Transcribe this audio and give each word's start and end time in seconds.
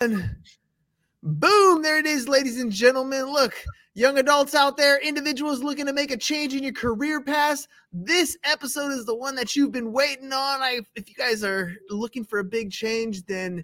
Boom, 0.00 1.82
there 1.82 1.98
it 1.98 2.06
is, 2.06 2.26
ladies 2.26 2.58
and 2.58 2.72
gentlemen. 2.72 3.30
Look, 3.30 3.54
young 3.92 4.18
adults 4.18 4.54
out 4.54 4.78
there, 4.78 4.98
individuals 4.98 5.62
looking 5.62 5.84
to 5.84 5.92
make 5.92 6.10
a 6.10 6.16
change 6.16 6.54
in 6.54 6.62
your 6.62 6.72
career 6.72 7.20
path. 7.20 7.66
This 7.92 8.38
episode 8.44 8.92
is 8.92 9.04
the 9.04 9.14
one 9.14 9.34
that 9.34 9.54
you've 9.54 9.72
been 9.72 9.92
waiting 9.92 10.32
on. 10.32 10.62
I, 10.62 10.80
if 10.96 11.06
you 11.10 11.14
guys 11.14 11.44
are 11.44 11.74
looking 11.90 12.24
for 12.24 12.38
a 12.38 12.44
big 12.44 12.70
change, 12.70 13.26
then 13.26 13.62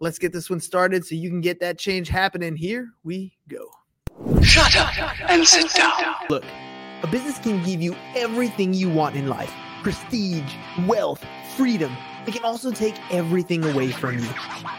let's 0.00 0.18
get 0.18 0.32
this 0.32 0.50
one 0.50 0.58
started 0.58 1.06
so 1.06 1.14
you 1.14 1.30
can 1.30 1.40
get 1.40 1.60
that 1.60 1.78
change 1.78 2.08
happening. 2.08 2.56
Here 2.56 2.88
we 3.04 3.36
go. 3.46 3.70
Shut 4.42 4.74
up 4.76 4.90
and 5.30 5.46
sit 5.46 5.72
down. 5.72 6.16
Look, 6.28 6.44
a 7.04 7.06
business 7.06 7.38
can 7.38 7.62
give 7.64 7.80
you 7.80 7.94
everything 8.16 8.74
you 8.74 8.90
want 8.90 9.14
in 9.14 9.28
life 9.28 9.52
prestige, 9.84 10.52
wealth, 10.88 11.24
freedom. 11.56 11.96
It 12.26 12.34
can 12.34 12.44
also 12.44 12.72
take 12.72 12.96
everything 13.12 13.64
away 13.64 13.92
from 13.92 14.18
you. 14.18 14.28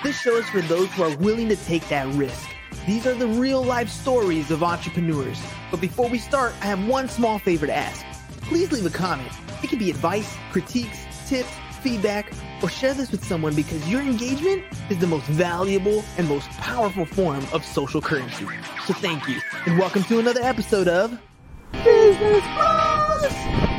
This 0.03 0.19
show 0.19 0.35
is 0.35 0.49
for 0.49 0.59
those 0.61 0.91
who 0.91 1.03
are 1.03 1.15
willing 1.17 1.47
to 1.47 1.55
take 1.55 1.87
that 1.87 2.13
risk. 2.15 2.49
These 2.85 3.07
are 3.07 3.13
the 3.13 3.27
real 3.27 3.63
life 3.63 3.87
stories 3.87 4.51
of 4.51 4.63
entrepreneurs. 4.63 5.41
But 5.71 5.79
before 5.79 6.09
we 6.09 6.17
start, 6.17 6.53
I 6.61 6.65
have 6.65 6.85
one 6.85 7.07
small 7.07 7.39
favor 7.39 7.65
to 7.65 7.73
ask. 7.73 8.05
Please 8.41 8.73
leave 8.73 8.85
a 8.85 8.89
comment. 8.89 9.31
It 9.63 9.69
can 9.69 9.79
be 9.79 9.89
advice, 9.89 10.35
critiques, 10.51 10.99
tips, 11.29 11.49
feedback, 11.81 12.33
or 12.61 12.69
share 12.69 12.93
this 12.93 13.11
with 13.11 13.23
someone 13.23 13.55
because 13.55 13.87
your 13.87 14.01
engagement 14.01 14.63
is 14.89 14.97
the 14.97 15.07
most 15.07 15.25
valuable 15.27 16.03
and 16.17 16.27
most 16.27 16.49
powerful 16.49 17.05
form 17.05 17.45
of 17.53 17.63
social 17.63 18.01
currency. 18.01 18.45
So 18.85 18.93
thank 18.93 19.25
you, 19.27 19.39
and 19.65 19.79
welcome 19.79 20.03
to 20.05 20.19
another 20.19 20.41
episode 20.41 20.87
of 20.89 21.17
Business 21.71 22.43
Bros! 22.55 23.76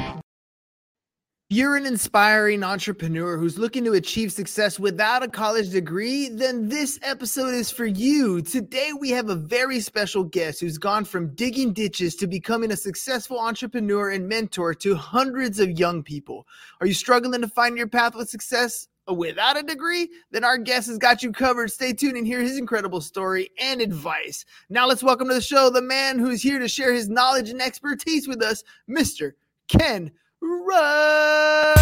You're 1.51 1.77
an 1.77 1.87
inspiring 1.87 2.63
entrepreneur 2.63 3.39
who's 3.39 3.59
looking 3.59 3.83
to 3.83 3.95
achieve 3.95 4.31
success 4.31 4.79
without 4.79 5.23
a 5.23 5.29
college 5.29 5.71
degree, 5.71 6.29
then 6.29 6.69
this 6.69 7.01
episode 7.03 7.55
is 7.55 7.71
for 7.71 7.87
you. 7.87 8.43
Today, 8.43 8.91
we 9.01 9.09
have 9.11 9.31
a 9.31 9.35
very 9.35 9.81
special 9.81 10.25
guest 10.25 10.61
who's 10.61 10.77
gone 10.77 11.07
from 11.07 11.35
digging 11.35 11.73
ditches 11.73 12.15
to 12.17 12.27
becoming 12.27 12.71
a 12.71 12.77
successful 12.77 13.41
entrepreneur 13.41 14.11
and 14.11 14.29
mentor 14.29 14.75
to 14.75 14.95
hundreds 14.95 15.59
of 15.59 15.79
young 15.79 16.03
people. 16.03 16.47
Are 16.83 16.87
you 16.87 16.93
struggling 16.93 17.41
to 17.41 17.49
find 17.49 17.79
your 17.79 17.89
path 17.89 18.15
with 18.15 18.29
success? 18.29 18.87
Without 19.09 19.59
a 19.59 19.63
degree, 19.63 20.11
then 20.31 20.45
our 20.45 20.59
guest 20.59 20.89
has 20.89 20.99
got 20.99 21.23
you 21.23 21.33
covered. 21.33 21.73
Stay 21.73 21.95
tuned 21.95 22.19
and 22.19 22.27
hear 22.27 22.43
his 22.43 22.59
incredible 22.59 23.01
story 23.01 23.49
and 23.59 23.81
advice. 23.81 24.45
Now, 24.69 24.87
let's 24.87 25.03
welcome 25.03 25.29
to 25.29 25.35
the 25.35 25.41
show 25.41 25.71
the 25.71 25.81
man 25.81 26.19
who's 26.19 26.43
here 26.43 26.59
to 26.59 26.69
share 26.69 26.93
his 26.93 27.09
knowledge 27.09 27.49
and 27.49 27.63
expertise 27.63 28.29
with 28.29 28.43
us, 28.43 28.63
Mr. 28.87 29.33
Ken 29.69 30.11
Rusk! 30.41 31.79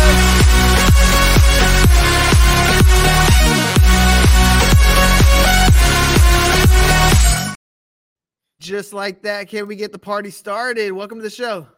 Just 8.58 8.92
like 8.92 9.22
that, 9.22 9.48
can 9.48 9.66
we 9.66 9.76
get 9.76 9.92
the 9.92 9.98
party 9.98 10.30
started? 10.30 10.92
Welcome 10.92 11.18
to 11.18 11.22
the 11.22 11.30
show. 11.30 11.68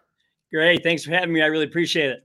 Great. 0.53 0.83
Thanks 0.83 1.05
for 1.05 1.11
having 1.11 1.33
me. 1.33 1.43
I 1.43 1.47
really 1.47 1.67
appreciate 1.67 2.11
it. 2.11 2.25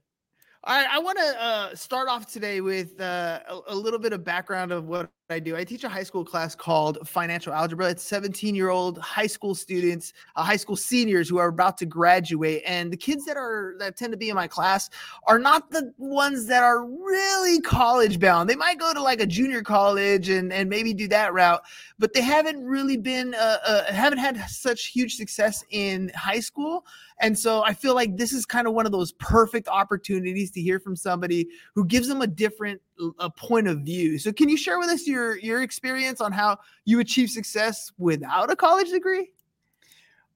All 0.66 0.74
right, 0.74 0.88
I 0.90 0.98
want 0.98 1.18
to 1.18 1.42
uh, 1.42 1.74
start 1.74 2.08
off 2.08 2.32
today 2.32 2.62
with 2.62 2.98
uh, 2.98 3.40
a, 3.46 3.60
a, 3.68 3.74
little 3.74 3.98
bit 3.98 4.14
of 4.14 4.24
background 4.24 4.72
of 4.72 4.86
what 4.86 5.10
I 5.30 5.38
do. 5.38 5.56
I 5.56 5.64
teach 5.64 5.84
a 5.84 5.88
high 5.88 6.02
school 6.02 6.22
class 6.22 6.54
called 6.54 6.98
Financial 7.08 7.50
Algebra. 7.50 7.88
It's 7.88 8.02
17 8.02 8.54
year 8.54 8.68
old 8.68 8.98
high 8.98 9.26
school 9.26 9.54
students, 9.54 10.12
uh, 10.36 10.42
high 10.42 10.56
school 10.56 10.76
seniors 10.76 11.30
who 11.30 11.38
are 11.38 11.48
about 11.48 11.78
to 11.78 11.86
graduate. 11.86 12.62
And 12.66 12.92
the 12.92 12.98
kids 12.98 13.24
that 13.24 13.38
are 13.38 13.74
that 13.78 13.96
tend 13.96 14.12
to 14.12 14.18
be 14.18 14.28
in 14.28 14.34
my 14.34 14.46
class 14.46 14.90
are 15.26 15.38
not 15.38 15.70
the 15.70 15.94
ones 15.96 16.44
that 16.48 16.62
are 16.62 16.84
really 16.84 17.62
college 17.62 18.20
bound. 18.20 18.50
They 18.50 18.54
might 18.54 18.78
go 18.78 18.92
to 18.92 19.00
like 19.00 19.22
a 19.22 19.26
junior 19.26 19.62
college 19.62 20.28
and, 20.28 20.52
and 20.52 20.68
maybe 20.68 20.92
do 20.92 21.08
that 21.08 21.32
route, 21.32 21.62
but 21.98 22.12
they 22.12 22.20
haven't 22.20 22.62
really 22.62 22.98
been, 22.98 23.34
uh, 23.34 23.56
uh, 23.66 23.92
haven't 23.94 24.18
had 24.18 24.38
such 24.50 24.88
huge 24.88 25.16
success 25.16 25.64
in 25.70 26.12
high 26.14 26.40
school. 26.40 26.84
And 27.20 27.38
so 27.38 27.62
I 27.64 27.72
feel 27.72 27.94
like 27.94 28.18
this 28.18 28.34
is 28.34 28.44
kind 28.44 28.66
of 28.66 28.74
one 28.74 28.84
of 28.84 28.92
those 28.92 29.12
perfect 29.12 29.68
opportunities 29.68 30.50
to 30.50 30.60
hear 30.60 30.78
from 30.78 30.96
somebody 30.96 31.48
who 31.74 31.86
gives 31.86 32.08
them 32.08 32.20
a 32.20 32.26
different 32.26 32.82
a 33.18 33.30
point 33.30 33.66
of 33.68 33.80
view. 33.80 34.18
So 34.18 34.32
can 34.32 34.48
you 34.48 34.56
share 34.56 34.78
with 34.78 34.88
us 34.88 35.06
your 35.06 35.38
your 35.38 35.62
experience 35.62 36.20
on 36.20 36.32
how 36.32 36.58
you 36.84 37.00
achieve 37.00 37.30
success 37.30 37.90
without 37.98 38.50
a 38.50 38.56
college 38.56 38.90
degree? 38.90 39.30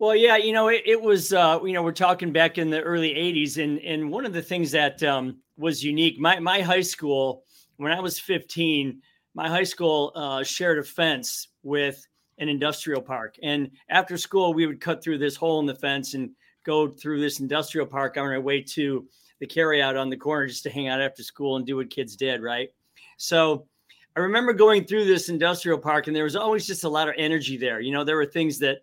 Well, 0.00 0.14
yeah, 0.14 0.36
you 0.36 0.52
know, 0.52 0.68
it, 0.68 0.82
it 0.86 1.00
was 1.00 1.32
uh, 1.32 1.58
you 1.64 1.72
know, 1.72 1.82
we're 1.82 1.92
talking 1.92 2.32
back 2.32 2.58
in 2.58 2.70
the 2.70 2.80
early 2.82 3.14
80s 3.14 3.62
and 3.62 3.78
and 3.80 4.10
one 4.10 4.24
of 4.24 4.32
the 4.32 4.42
things 4.42 4.70
that 4.72 5.02
um, 5.02 5.38
was 5.56 5.84
unique, 5.84 6.18
my 6.18 6.38
my 6.38 6.60
high 6.60 6.82
school 6.82 7.44
when 7.78 7.92
I 7.92 8.00
was 8.00 8.18
15, 8.18 9.00
my 9.34 9.48
high 9.48 9.64
school 9.64 10.12
uh, 10.14 10.42
shared 10.42 10.78
a 10.78 10.82
fence 10.82 11.48
with 11.62 12.06
an 12.38 12.48
industrial 12.48 13.00
park. 13.00 13.36
And 13.42 13.70
after 13.88 14.16
school, 14.16 14.52
we 14.52 14.66
would 14.66 14.80
cut 14.80 15.02
through 15.02 15.18
this 15.18 15.36
hole 15.36 15.60
in 15.60 15.66
the 15.66 15.74
fence 15.74 16.14
and 16.14 16.30
go 16.64 16.88
through 16.88 17.20
this 17.20 17.40
industrial 17.40 17.86
park 17.86 18.16
on 18.16 18.24
our 18.24 18.40
way 18.40 18.60
to 18.60 19.06
the 19.40 19.46
carry 19.46 19.80
out 19.82 19.96
on 19.96 20.10
the 20.10 20.16
corner 20.16 20.46
just 20.46 20.62
to 20.64 20.70
hang 20.70 20.88
out 20.88 21.00
after 21.00 21.22
school 21.22 21.56
and 21.56 21.66
do 21.66 21.76
what 21.76 21.90
kids 21.90 22.16
did, 22.16 22.42
right? 22.42 22.70
So 23.16 23.66
I 24.16 24.20
remember 24.20 24.52
going 24.52 24.84
through 24.84 25.04
this 25.04 25.28
industrial 25.28 25.78
park 25.78 26.06
and 26.06 26.16
there 26.16 26.24
was 26.24 26.36
always 26.36 26.66
just 26.66 26.84
a 26.84 26.88
lot 26.88 27.08
of 27.08 27.14
energy 27.16 27.56
there. 27.56 27.80
You 27.80 27.92
know, 27.92 28.04
there 28.04 28.16
were 28.16 28.26
things 28.26 28.58
that 28.58 28.78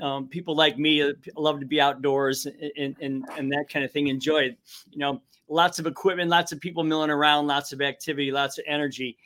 um, 0.00 0.28
people 0.28 0.54
like 0.54 0.78
me 0.78 1.02
uh, 1.02 1.12
love 1.36 1.60
to 1.60 1.66
be 1.66 1.80
outdoors 1.80 2.46
and, 2.76 2.96
and, 3.00 3.26
and 3.36 3.52
that 3.52 3.66
kind 3.70 3.84
of 3.84 3.90
thing 3.90 4.06
enjoyed, 4.06 4.56
you 4.90 4.98
know, 4.98 5.20
lots 5.48 5.78
of 5.78 5.86
equipment, 5.86 6.30
lots 6.30 6.52
of 6.52 6.60
people 6.60 6.82
milling 6.82 7.10
around, 7.10 7.46
lots 7.46 7.72
of 7.72 7.82
activity, 7.82 8.30
lots 8.30 8.58
of 8.58 8.64
energy. 8.66 9.18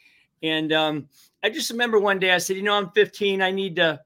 And 0.43 0.73
um, 0.73 1.09
I 1.43 1.51
just 1.51 1.71
remember 1.71 2.01
one 2.01 2.19
day 2.19 2.33
I 2.33 2.39
said, 2.39 2.57
you 2.57 2.63
know, 2.63 2.75
I'm 2.75 2.91
15. 2.91 3.41
I 3.41 3.51
need 3.51 3.77
to, 3.77 4.01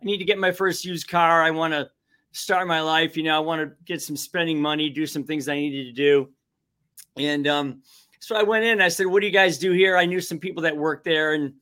I 0.00 0.04
need 0.04 0.18
to 0.18 0.24
get 0.24 0.38
my 0.38 0.52
first 0.52 0.84
used 0.84 1.08
car. 1.08 1.42
I 1.42 1.50
want 1.50 1.72
to 1.72 1.90
start 2.32 2.66
my 2.68 2.80
life. 2.80 3.16
You 3.16 3.24
know, 3.24 3.36
I 3.36 3.40
want 3.40 3.62
to 3.62 3.74
get 3.84 4.02
some 4.02 4.16
spending 4.16 4.60
money, 4.60 4.90
do 4.90 5.06
some 5.06 5.24
things 5.24 5.48
I 5.48 5.56
needed 5.56 5.84
to 5.84 5.92
do. 5.92 6.28
And 7.16 7.46
um, 7.46 7.82
so 8.20 8.36
I 8.36 8.42
went 8.42 8.64
in. 8.64 8.80
I 8.80 8.88
said, 8.88 9.06
"What 9.06 9.20
do 9.20 9.26
you 9.26 9.32
guys 9.32 9.58
do 9.58 9.72
here?" 9.72 9.96
I 9.96 10.04
knew 10.04 10.20
some 10.20 10.38
people 10.38 10.62
that 10.62 10.76
worked 10.76 11.04
there, 11.04 11.34
and 11.34 11.54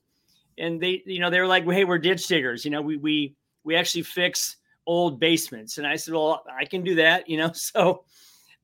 and 0.58 0.80
they, 0.80 1.02
you 1.06 1.20
know, 1.20 1.30
they 1.30 1.40
were 1.40 1.46
like, 1.46 1.64
"Hey, 1.64 1.84
we're 1.84 1.98
ditch 1.98 2.26
diggers. 2.26 2.64
You 2.64 2.70
know, 2.70 2.82
we 2.82 2.96
we 2.96 3.34
we 3.64 3.76
actually 3.76 4.02
fix 4.02 4.56
old 4.86 5.18
basements." 5.18 5.78
And 5.78 5.86
I 5.86 5.96
said, 5.96 6.14
"Well, 6.14 6.44
I 6.58 6.64
can 6.64 6.82
do 6.82 6.94
that." 6.96 7.28
You 7.28 7.38
know, 7.38 7.52
so 7.52 8.04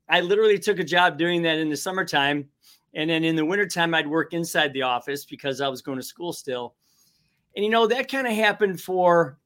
I 0.09 0.21
literally 0.21 0.59
took 0.59 0.79
a 0.79 0.83
job 0.83 1.17
doing 1.17 1.41
that 1.43 1.57
in 1.57 1.69
the 1.69 1.77
summertime, 1.77 2.49
and 2.93 3.09
then 3.09 3.23
in 3.23 3.35
the 3.35 3.45
wintertime, 3.45 3.93
I'd 3.93 4.07
work 4.07 4.33
inside 4.33 4.73
the 4.73 4.83
office 4.83 5.25
because 5.25 5.61
I 5.61 5.67
was 5.67 5.81
going 5.81 5.97
to 5.97 6.03
school 6.03 6.33
still. 6.33 6.75
And 7.55 7.63
you 7.63 7.71
know, 7.71 7.87
that 7.87 8.11
kind 8.11 8.27
of 8.27 8.33
happened 8.33 8.81
for 8.81 9.37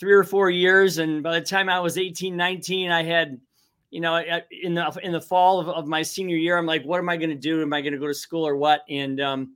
three 0.00 0.14
or 0.14 0.24
four 0.24 0.50
years. 0.50 0.98
And 0.98 1.22
by 1.22 1.38
the 1.38 1.44
time 1.44 1.68
I 1.68 1.78
was 1.78 1.98
18, 1.98 2.34
19, 2.34 2.90
I 2.90 3.02
had, 3.02 3.38
you 3.90 4.00
know, 4.00 4.16
in 4.62 4.74
the 4.74 4.98
in 5.02 5.12
the 5.12 5.20
fall 5.20 5.60
of, 5.60 5.68
of 5.68 5.86
my 5.86 6.02
senior 6.02 6.36
year, 6.36 6.56
I'm 6.56 6.66
like, 6.66 6.82
what 6.84 6.98
am 6.98 7.08
I 7.08 7.18
going 7.18 7.30
to 7.30 7.36
do? 7.36 7.60
Am 7.60 7.72
I 7.72 7.82
going 7.82 7.92
to 7.92 7.98
go 7.98 8.06
to 8.08 8.14
school 8.14 8.46
or 8.46 8.56
what? 8.56 8.82
And 8.88 9.20
um, 9.20 9.54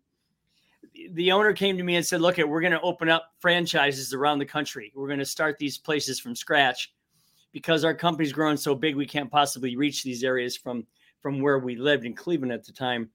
the 1.13 1.33
owner 1.33 1.53
came 1.55 1.79
to 1.79 1.83
me 1.83 1.97
and 1.97 2.07
said, 2.07 2.21
look, 2.21 2.37
we're 2.37 2.61
going 2.61 2.73
to 2.73 2.81
open 2.83 3.09
up 3.09 3.33
franchises 3.41 4.13
around 4.13 4.39
the 4.39 4.45
country. 4.45 4.93
We're 4.95 5.09
going 5.09 5.19
to 5.19 5.25
start 5.25 5.59
these 5.59 5.79
places 5.79 6.21
from 6.21 6.37
scratch 6.37 6.93
because 7.53 7.85
our 7.85 7.95
company's 7.95 8.33
grown 8.33 8.57
so 8.57 8.75
big, 8.75 8.97
we 8.97 9.07
can't 9.07 9.31
possibly 9.31 9.77
reach 9.77 10.03
these 10.03 10.23
areas 10.23 10.57
from 10.57 10.87
from 11.23 11.41
where 11.41 11.59
we 11.59 11.75
lived 11.75 12.05
in 12.05 12.13
Cleveland 12.13 12.53
at 12.53 12.65
the 12.65 12.73
time. 12.73 13.09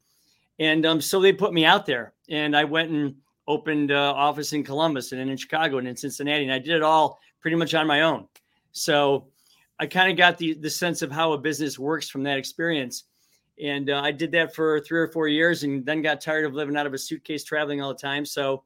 And 0.57 0.83
um, 0.83 0.99
so 0.99 1.21
they 1.21 1.31
put 1.31 1.53
me 1.53 1.63
out 1.63 1.85
there, 1.85 2.13
and 2.27 2.57
I 2.57 2.63
went 2.63 2.89
and 2.89 3.15
opened 3.49 3.91
uh, 3.91 4.13
office 4.15 4.53
in 4.53 4.63
Columbus 4.63 5.11
and 5.11 5.19
then 5.19 5.27
in 5.27 5.35
Chicago 5.35 5.79
and 5.79 5.87
in 5.87 5.97
Cincinnati, 5.97 6.43
and 6.43 6.53
I 6.53 6.59
did 6.59 6.75
it 6.75 6.83
all 6.83 7.19
pretty 7.41 7.57
much 7.57 7.73
on 7.73 7.87
my 7.87 8.01
own. 8.01 8.27
So 8.71 9.27
I 9.79 9.87
kind 9.87 10.09
of 10.11 10.17
got 10.17 10.37
the 10.37 10.53
the 10.53 10.69
sense 10.69 11.01
of 11.01 11.11
how 11.11 11.33
a 11.33 11.37
business 11.37 11.77
works 11.77 12.07
from 12.09 12.23
that 12.23 12.37
experience, 12.37 13.05
and 13.61 13.89
uh, 13.89 14.01
I 14.01 14.11
did 14.11 14.31
that 14.33 14.55
for 14.55 14.79
three 14.79 14.99
or 14.99 15.07
four 15.07 15.27
years, 15.27 15.63
and 15.63 15.85
then 15.85 16.01
got 16.01 16.21
tired 16.21 16.45
of 16.45 16.53
living 16.53 16.77
out 16.77 16.85
of 16.85 16.93
a 16.93 16.97
suitcase, 16.97 17.43
traveling 17.43 17.81
all 17.81 17.89
the 17.89 17.99
time. 17.99 18.23
So 18.23 18.63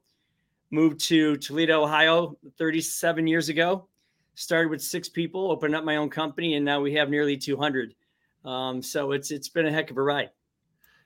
moved 0.70 1.00
to 1.08 1.36
Toledo, 1.38 1.82
Ohio, 1.82 2.36
37 2.58 3.26
years 3.26 3.48
ago. 3.48 3.88
Started 4.34 4.68
with 4.68 4.82
six 4.82 5.08
people, 5.08 5.50
opened 5.50 5.74
up 5.74 5.84
my 5.84 5.96
own 5.96 6.10
company, 6.10 6.56
and 6.56 6.64
now 6.64 6.80
we 6.80 6.92
have 6.94 7.08
nearly 7.08 7.36
200. 7.36 7.94
Um, 8.44 8.82
so 8.82 9.12
it's 9.12 9.30
it's 9.30 9.48
been 9.48 9.66
a 9.66 9.72
heck 9.72 9.90
of 9.90 9.96
a 9.96 10.02
ride. 10.02 10.30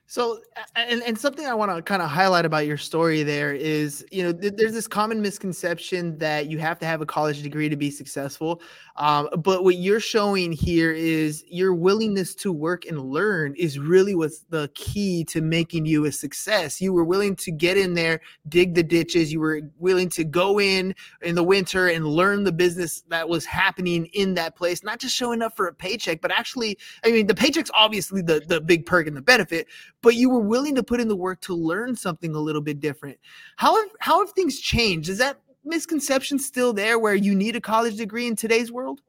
So, 0.09 0.39
and, 0.75 1.03
and 1.03 1.15
something 1.15 1.45
I 1.45 1.53
want 1.53 1.69
to 1.69 1.83
kind 1.83 2.01
of 2.01 2.09
highlight 2.09 2.43
about 2.43 2.65
your 2.65 2.77
story 2.77 3.21
there 3.21 3.53
is, 3.53 4.03
you 4.11 4.23
know, 4.23 4.33
th- 4.33 4.53
there's 4.55 4.73
this 4.73 4.87
common 4.87 5.21
misconception 5.21 6.17
that 6.17 6.49
you 6.49 6.57
have 6.57 6.79
to 6.79 6.87
have 6.87 7.01
a 7.01 7.05
college 7.05 7.43
degree 7.43 7.69
to 7.69 7.75
be 7.75 7.91
successful. 7.91 8.59
Um, 8.95 9.29
but 9.37 9.63
what 9.63 9.75
you're 9.75 9.99
showing 9.99 10.51
here 10.51 10.91
is 10.91 11.45
your 11.47 11.75
willingness 11.75 12.33
to 12.35 12.51
work 12.51 12.85
and 12.87 12.99
learn 12.99 13.53
is 13.55 13.77
really 13.77 14.15
what's 14.15 14.39
the 14.49 14.71
key 14.73 15.25
to 15.25 15.41
making 15.41 15.85
you 15.85 16.05
a 16.05 16.11
success. 16.11 16.81
You 16.81 16.91
were 16.91 17.05
willing 17.05 17.35
to 17.35 17.51
get 17.51 17.77
in 17.77 17.93
there, 17.93 18.19
dig 18.47 18.73
the 18.73 18.81
ditches. 18.81 19.31
You 19.31 19.39
were 19.41 19.61
willing 19.77 20.09
to 20.09 20.23
go 20.23 20.59
in 20.59 20.95
in 21.21 21.35
the 21.35 21.43
winter 21.43 21.87
and 21.87 22.07
learn 22.07 22.45
the 22.45 22.51
business 22.51 23.03
that 23.09 23.29
was 23.29 23.45
happening 23.45 24.07
in 24.07 24.33
that 24.33 24.55
place, 24.55 24.83
not 24.83 24.97
just 24.97 25.15
showing 25.15 25.43
up 25.43 25.55
for 25.55 25.67
a 25.67 25.73
paycheck, 25.73 26.19
but 26.19 26.31
actually, 26.31 26.79
I 27.05 27.11
mean, 27.11 27.27
the 27.27 27.35
paycheck's 27.35 27.69
obviously 27.75 28.23
the, 28.23 28.41
the 28.47 28.59
big 28.59 28.87
perk 28.87 29.05
and 29.05 29.15
the 29.15 29.21
benefit 29.21 29.67
but 30.01 30.15
you 30.15 30.29
were 30.29 30.39
willing 30.39 30.75
to 30.75 30.83
put 30.83 30.99
in 30.99 31.07
the 31.07 31.15
work 31.15 31.41
to 31.41 31.53
learn 31.53 31.95
something 31.95 32.33
a 32.35 32.39
little 32.39 32.61
bit 32.61 32.79
different. 32.79 33.17
How 33.57 33.75
have, 33.75 33.91
how 33.99 34.25
have 34.25 34.33
things 34.33 34.59
changed? 34.59 35.09
Is 35.09 35.17
that 35.17 35.39
misconception 35.65 36.39
still 36.39 36.73
there 36.73 36.99
where 36.99 37.15
you 37.15 37.35
need 37.35 37.55
a 37.55 37.61
college 37.61 37.97
degree 37.97 38.27
in 38.27 38.35
today's 38.35 38.71
world? 38.71 39.01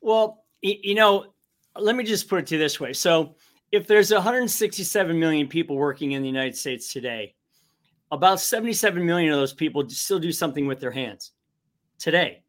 Well, 0.00 0.44
you 0.62 0.94
know, 0.94 1.26
let 1.78 1.96
me 1.96 2.04
just 2.04 2.28
put 2.28 2.40
it 2.40 2.46
to 2.48 2.58
this 2.58 2.80
way. 2.80 2.92
So, 2.92 3.34
if 3.72 3.86
there's 3.86 4.10
167 4.10 5.18
million 5.18 5.46
people 5.46 5.76
working 5.76 6.12
in 6.12 6.22
the 6.22 6.28
United 6.28 6.56
States 6.56 6.92
today, 6.92 7.36
about 8.10 8.40
77 8.40 9.04
million 9.04 9.32
of 9.32 9.38
those 9.38 9.52
people 9.52 9.88
still 9.88 10.18
do 10.18 10.32
something 10.32 10.66
with 10.66 10.80
their 10.80 10.90
hands 10.90 11.32
today. 11.98 12.42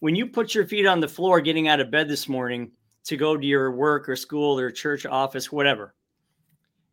When 0.00 0.14
you 0.14 0.26
put 0.26 0.54
your 0.54 0.66
feet 0.66 0.86
on 0.86 1.00
the 1.00 1.08
floor 1.08 1.40
getting 1.42 1.68
out 1.68 1.80
of 1.80 1.90
bed 1.90 2.08
this 2.08 2.28
morning 2.28 2.72
to 3.04 3.16
go 3.16 3.36
to 3.36 3.46
your 3.46 3.72
work 3.72 4.08
or 4.08 4.16
school 4.16 4.58
or 4.58 4.70
church 4.70 5.04
office, 5.04 5.52
whatever, 5.52 5.94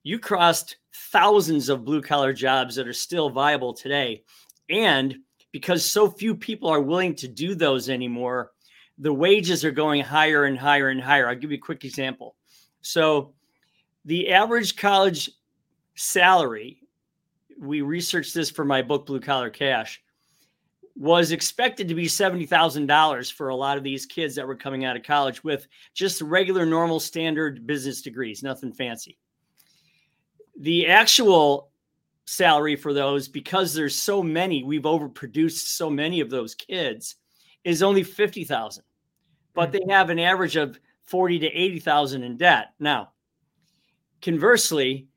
you 0.04 0.20
crossed 0.20 0.78
thousands 1.12 1.70
of 1.70 1.86
blue 1.86 2.02
collar 2.02 2.34
jobs 2.34 2.76
that 2.76 2.88
are 2.88 2.94
still 2.94 3.30
viable 3.30 3.74
today. 3.74 4.24
And 4.70 5.18
because 5.52 5.90
so 5.90 6.10
few 6.10 6.36
people 6.36 6.70
are 6.70 6.82
willing 6.82 7.16
to 7.16 7.28
do 7.28 7.56
those 7.56 7.90
anymore, 7.90 8.52
the 8.98 9.14
wages 9.14 9.66
are 9.66 9.72
going 9.72 10.02
higher 10.02 10.46
and 10.46 10.58
higher 10.58 10.90
and 10.90 11.02
higher. 11.02 11.28
I'll 11.28 11.36
give 11.36 11.52
you 11.52 11.58
a 11.58 11.62
quick 11.62 11.84
example. 11.86 12.36
So, 12.82 13.34
the 14.06 14.32
average 14.32 14.76
college 14.76 15.30
salary, 15.96 16.82
we 17.60 17.82
researched 17.82 18.34
this 18.34 18.50
for 18.50 18.66
my 18.66 18.82
book, 18.82 19.06
Blue 19.06 19.20
Collar 19.20 19.52
Cash, 19.52 20.02
was 20.96 21.32
expected 21.32 21.88
to 21.88 21.96
be 21.96 22.06
$70,000 22.06 23.32
for 23.32 23.50
a 23.50 23.56
lot 23.56 23.78
of 23.78 23.84
these 23.84 24.06
kids 24.06 24.36
that 24.36 24.48
were 24.48 24.56
coming 24.56 24.86
out 24.86 24.98
of 24.98 25.04
college 25.04 25.44
with 25.44 25.68
just 25.94 26.22
regular, 26.22 26.66
normal, 26.66 27.00
standard 27.00 27.68
business 27.68 28.02
degrees, 28.02 28.42
nothing 28.42 28.74
fancy. 28.74 29.18
The 30.60 30.88
actual 30.88 31.72
salary 32.26 32.76
for 32.76 32.94
those, 32.94 33.28
because 33.28 33.74
there's 33.74 33.96
so 33.96 34.24
many, 34.24 34.64
we've 34.64 34.84
overproduced 34.84 35.68
so 35.68 35.90
many 35.90 36.20
of 36.20 36.30
those 36.30 36.56
kids, 36.56 37.16
is 37.64 37.84
only 37.84 38.04
50,000. 38.04 38.84
But 39.54 39.72
they 39.72 39.80
mm-hmm. 39.80 39.90
have 39.90 40.10
an 40.10 40.20
average 40.20 40.56
of 40.56 40.80
40 41.04 41.40
to 41.40 41.48
80,000 41.48 42.24
in 42.24 42.38
debt. 42.38 42.74
Now, 42.80 43.12
conversely, 44.22 45.08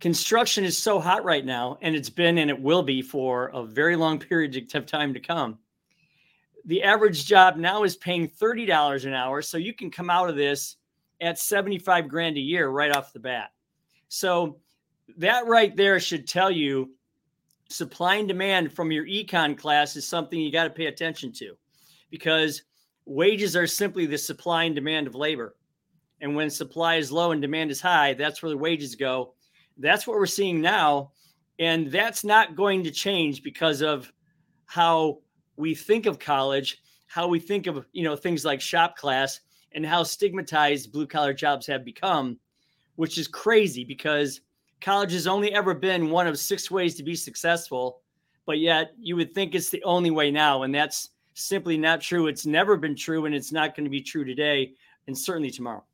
construction 0.00 0.64
is 0.64 0.78
so 0.78 1.00
hot 1.00 1.24
right 1.24 1.44
now, 1.44 1.78
and 1.80 1.96
it's 1.96 2.10
been 2.10 2.38
and 2.38 2.50
it 2.50 2.60
will 2.60 2.82
be 2.82 3.02
for 3.02 3.48
a 3.48 3.64
very 3.64 3.96
long 3.96 4.18
period 4.18 4.56
of 4.74 4.86
time 4.86 5.14
to 5.14 5.20
come. 5.20 5.58
The 6.64 6.84
average 6.84 7.26
job 7.26 7.56
now 7.56 7.82
is 7.82 7.96
paying 7.96 8.28
$30 8.28 9.04
an 9.04 9.14
hour. 9.14 9.42
So 9.42 9.58
you 9.58 9.74
can 9.74 9.90
come 9.90 10.10
out 10.10 10.30
of 10.30 10.36
this 10.36 10.76
at 11.20 11.38
75 11.38 12.08
grand 12.08 12.36
a 12.36 12.40
year 12.40 12.68
right 12.68 12.94
off 12.94 13.12
the 13.12 13.18
bat. 13.18 13.50
So 14.08 14.60
that 15.18 15.46
right 15.46 15.74
there 15.76 16.00
should 16.00 16.26
tell 16.26 16.50
you 16.50 16.90
supply 17.68 18.16
and 18.16 18.28
demand 18.28 18.72
from 18.72 18.92
your 18.92 19.06
econ 19.06 19.56
class 19.56 19.96
is 19.96 20.06
something 20.06 20.38
you 20.38 20.52
got 20.52 20.64
to 20.64 20.70
pay 20.70 20.86
attention 20.86 21.32
to 21.32 21.56
because 22.10 22.62
wages 23.06 23.56
are 23.56 23.66
simply 23.66 24.06
the 24.06 24.18
supply 24.18 24.64
and 24.64 24.74
demand 24.74 25.06
of 25.06 25.14
labor. 25.14 25.56
And 26.20 26.36
when 26.36 26.50
supply 26.50 26.96
is 26.96 27.10
low 27.10 27.32
and 27.32 27.42
demand 27.42 27.70
is 27.70 27.80
high, 27.80 28.14
that's 28.14 28.42
where 28.42 28.50
the 28.50 28.56
wages 28.56 28.94
go. 28.94 29.34
That's 29.78 30.06
what 30.06 30.16
we're 30.16 30.26
seeing 30.26 30.60
now. 30.60 31.12
And 31.58 31.90
that's 31.90 32.24
not 32.24 32.54
going 32.54 32.84
to 32.84 32.90
change 32.90 33.42
because 33.42 33.82
of 33.82 34.12
how 34.66 35.18
we 35.56 35.74
think 35.74 36.06
of 36.06 36.18
college, 36.18 36.82
how 37.06 37.26
we 37.26 37.40
think 37.40 37.66
of, 37.66 37.86
you 37.92 38.04
know, 38.04 38.16
things 38.16 38.44
like 38.44 38.60
shop 38.60 38.96
class 38.96 39.40
and 39.72 39.84
how 39.84 40.02
stigmatized 40.02 40.92
blue 40.92 41.06
collar 41.06 41.32
jobs 41.32 41.66
have 41.66 41.84
become, 41.84 42.38
which 42.96 43.18
is 43.18 43.26
crazy 43.26 43.84
because 43.84 44.40
college 44.82 45.12
has 45.12 45.26
only 45.26 45.52
ever 45.54 45.74
been 45.74 46.10
one 46.10 46.26
of 46.26 46.38
six 46.38 46.70
ways 46.70 46.94
to 46.96 47.02
be 47.02 47.14
successful. 47.14 48.00
But 48.44 48.58
yet 48.58 48.92
you 48.98 49.16
would 49.16 49.34
think 49.34 49.54
it's 49.54 49.70
the 49.70 49.82
only 49.84 50.10
way 50.10 50.30
now. 50.30 50.64
And 50.64 50.74
that's 50.74 51.10
simply 51.34 51.78
not 51.78 52.00
true. 52.00 52.26
It's 52.26 52.44
never 52.44 52.76
been 52.76 52.96
true, 52.96 53.24
and 53.26 53.34
it's 53.34 53.52
not 53.52 53.76
going 53.76 53.84
to 53.84 53.90
be 53.90 54.02
true 54.02 54.24
today, 54.24 54.72
and 55.06 55.16
certainly 55.16 55.50
tomorrow. 55.50 55.84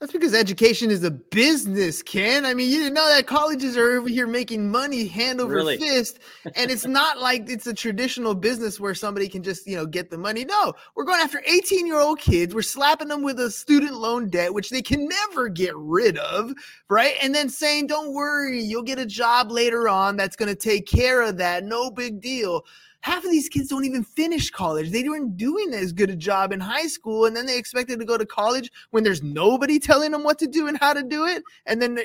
That's 0.00 0.12
because 0.12 0.32
education 0.32 0.92
is 0.92 1.02
a 1.02 1.10
business, 1.10 2.04
Ken. 2.04 2.46
I 2.46 2.54
mean, 2.54 2.70
you 2.70 2.78
didn't 2.78 2.94
know 2.94 3.08
that 3.08 3.26
colleges 3.26 3.76
are 3.76 3.98
over 3.98 4.08
here 4.08 4.28
making 4.28 4.70
money 4.70 5.08
hand 5.08 5.40
over 5.40 5.54
really? 5.54 5.76
fist. 5.76 6.20
And 6.54 6.70
it's 6.70 6.86
not 6.86 7.18
like 7.18 7.50
it's 7.50 7.66
a 7.66 7.74
traditional 7.74 8.34
business 8.34 8.78
where 8.78 8.94
somebody 8.94 9.28
can 9.28 9.42
just, 9.42 9.66
you 9.66 9.76
know, 9.76 9.86
get 9.86 10.08
the 10.08 10.16
money. 10.16 10.44
No, 10.44 10.72
we're 10.94 11.04
going 11.04 11.20
after 11.20 11.42
18 11.44 11.84
year 11.86 11.98
old 11.98 12.20
kids. 12.20 12.54
We're 12.54 12.62
slapping 12.62 13.08
them 13.08 13.22
with 13.22 13.40
a 13.40 13.50
student 13.50 13.94
loan 13.94 14.28
debt, 14.30 14.54
which 14.54 14.70
they 14.70 14.82
can 14.82 15.08
never 15.08 15.48
get 15.48 15.76
rid 15.76 16.16
of, 16.18 16.52
right? 16.88 17.14
And 17.20 17.34
then 17.34 17.48
saying, 17.48 17.88
don't 17.88 18.12
worry, 18.14 18.62
you'll 18.62 18.82
get 18.84 19.00
a 19.00 19.06
job 19.06 19.50
later 19.50 19.88
on 19.88 20.16
that's 20.16 20.36
going 20.36 20.48
to 20.48 20.54
take 20.54 20.86
care 20.86 21.22
of 21.22 21.38
that. 21.38 21.64
No 21.64 21.90
big 21.90 22.20
deal 22.20 22.64
half 23.00 23.24
of 23.24 23.30
these 23.30 23.48
kids 23.48 23.68
don't 23.68 23.84
even 23.84 24.02
finish 24.02 24.50
college. 24.50 24.90
They 24.90 25.08
weren't 25.08 25.36
doing 25.36 25.72
as 25.72 25.92
good 25.92 26.10
a 26.10 26.16
job 26.16 26.52
in 26.52 26.60
high 26.60 26.86
school, 26.86 27.26
and 27.26 27.36
then 27.36 27.46
they 27.46 27.56
expected 27.56 27.98
to 28.00 28.04
go 28.04 28.18
to 28.18 28.26
college 28.26 28.70
when 28.90 29.04
there's 29.04 29.22
nobody 29.22 29.78
telling 29.78 30.10
them 30.10 30.24
what 30.24 30.38
to 30.40 30.46
do 30.46 30.66
and 30.66 30.76
how 30.78 30.92
to 30.92 31.02
do 31.02 31.26
it, 31.26 31.42
and 31.66 31.80
then 31.80 31.98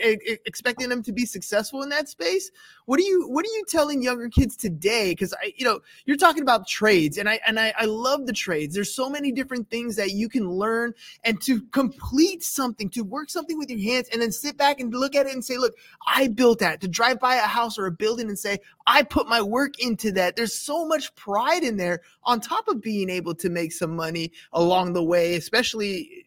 expecting 0.46 0.90
them 0.90 1.04
to 1.04 1.12
be 1.12 1.26
successful 1.26 1.82
in 1.84 1.90
that 1.90 2.10
space. 2.10 2.52
What 2.86 3.00
are 3.00 3.04
you 3.04 3.28
What 3.30 3.46
are 3.46 3.50
you 3.50 3.64
telling 3.68 4.02
younger 4.02 4.30
kids 4.30 4.58
today? 4.58 5.12
Because 5.12 5.34
I, 5.34 5.54
you 5.56 5.66
know, 5.66 5.80
you're 6.06 6.18
talking 6.18 6.44
about 6.44 6.68
trades, 6.68 7.18
and 7.18 7.30
I 7.30 7.40
and 7.48 7.60
I, 7.60 7.74
I 7.78 7.86
love 7.86 8.26
the 8.26 8.34
trades. 8.34 8.76
There's 8.76 8.94
so 8.94 9.10
many 9.10 9.32
different 9.32 9.70
things 9.70 9.96
that 9.96 10.12
you 10.12 10.28
can 10.28 10.50
learn, 10.50 10.94
and 11.24 11.42
to 11.44 11.62
complete 11.72 12.44
something, 12.44 12.90
to 12.90 13.02
work 13.02 13.30
something 13.30 13.58
with 13.58 13.70
your 13.70 13.80
hands, 13.80 14.10
and 14.12 14.22
then 14.22 14.32
sit 14.32 14.58
back 14.58 14.80
and 14.80 14.94
look 14.94 15.16
at 15.16 15.26
it 15.28 15.34
and 15.34 15.44
say, 15.44 15.58
"Look, 15.58 15.76
I 16.06 16.28
built 16.28 16.60
that." 16.60 16.82
To 16.82 16.88
drive 16.88 17.20
by 17.20 17.36
a 17.36 17.42
house 17.42 17.78
or 17.78 17.86
a 17.86 17.92
building 17.92 18.28
and 18.28 18.38
say, 18.38 18.60
"I 18.86 19.04
put 19.04 19.28
my 19.28 19.42
work 19.42 19.80
into 19.80 20.12
that." 20.14 20.36
There's 20.36 20.56
so 20.56 20.86
much 20.86 21.16
pride 21.16 21.64
in 21.64 21.78
there 21.78 22.02
on 22.24 22.42
top 22.42 22.68
of 22.68 22.82
being 22.82 23.10
able 23.10 23.36
to 23.36 23.50
make 23.50 23.72
some 23.72 23.96
money 23.96 24.32
along 24.52 24.94
the 24.94 25.04
way, 25.04 25.36
especially 25.36 26.23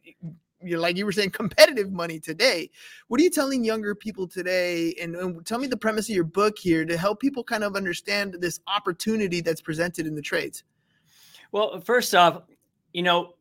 you 0.66 0.78
like 0.78 0.96
you 0.96 1.06
were 1.06 1.12
saying 1.12 1.30
competitive 1.30 1.92
money 1.92 2.18
today. 2.18 2.70
What 3.08 3.20
are 3.20 3.24
you 3.24 3.30
telling 3.30 3.64
younger 3.64 3.94
people 3.94 4.26
today? 4.26 4.94
And, 5.00 5.14
and 5.16 5.44
tell 5.46 5.58
me 5.58 5.66
the 5.66 5.76
premise 5.76 6.08
of 6.08 6.14
your 6.14 6.24
book 6.24 6.58
here 6.58 6.84
to 6.84 6.96
help 6.96 7.20
people 7.20 7.44
kind 7.44 7.64
of 7.64 7.76
understand 7.76 8.36
this 8.40 8.60
opportunity 8.66 9.40
that's 9.40 9.60
presented 9.60 10.06
in 10.06 10.14
the 10.14 10.22
trades. 10.22 10.64
Well, 11.52 11.80
first 11.80 12.14
off, 12.14 12.42
you 12.92 13.02
know, 13.02 13.34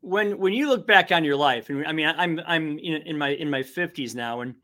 when 0.00 0.36
when 0.38 0.52
you 0.52 0.68
look 0.68 0.86
back 0.86 1.12
on 1.12 1.24
your 1.24 1.36
life, 1.36 1.70
and 1.70 1.86
I 1.86 1.92
mean, 1.92 2.06
I'm 2.06 2.40
I'm 2.46 2.78
in 2.78 3.16
my 3.16 3.30
in 3.30 3.48
my 3.48 3.62
50s 3.62 4.14
now, 4.14 4.40
and 4.40 4.54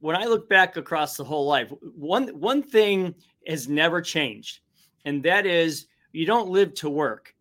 when 0.00 0.16
I 0.16 0.24
look 0.24 0.48
back 0.48 0.76
across 0.76 1.16
the 1.16 1.24
whole 1.24 1.46
life, 1.46 1.72
one 1.80 2.28
one 2.28 2.62
thing 2.62 3.14
has 3.46 3.68
never 3.68 4.00
changed, 4.00 4.60
and 5.04 5.22
that 5.22 5.46
is 5.46 5.86
you 6.12 6.26
don't 6.26 6.50
live 6.50 6.74
to 6.74 6.90
work. 6.90 7.34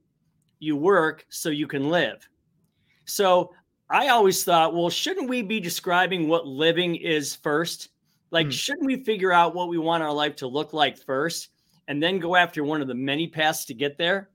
You 0.60 0.76
work 0.76 1.26
so 1.30 1.50
you 1.50 1.68
can 1.68 1.90
live. 1.90 2.28
So 3.06 3.54
I 3.92 4.08
always 4.08 4.44
thought, 4.46 4.74
well, 4.74 4.90
shouldn't 4.90 5.28
we 5.28 5.42
be 5.42 5.60
describing 5.60 6.30
what 6.30 6.48
living 6.48 6.96
is 6.96 7.36
first? 7.36 7.90
Like, 8.32 8.48
mm. 8.48 8.54
shouldn't 8.54 8.86
we 8.86 9.04
figure 9.04 9.34
out 9.34 9.54
what 9.54 9.68
we 9.68 9.78
want 9.78 10.02
our 10.02 10.14
life 10.14 10.38
to 10.38 10.48
look 10.48 10.72
like 10.72 10.98
first 10.98 11.50
and 11.90 12.02
then 12.02 12.18
go 12.18 12.38
after 12.38 12.64
one 12.64 12.82
of 12.82 12.88
the 12.88 12.96
many 12.96 13.28
paths 13.28 13.66
to 13.66 13.74
get 13.74 13.98
there? 13.98 14.30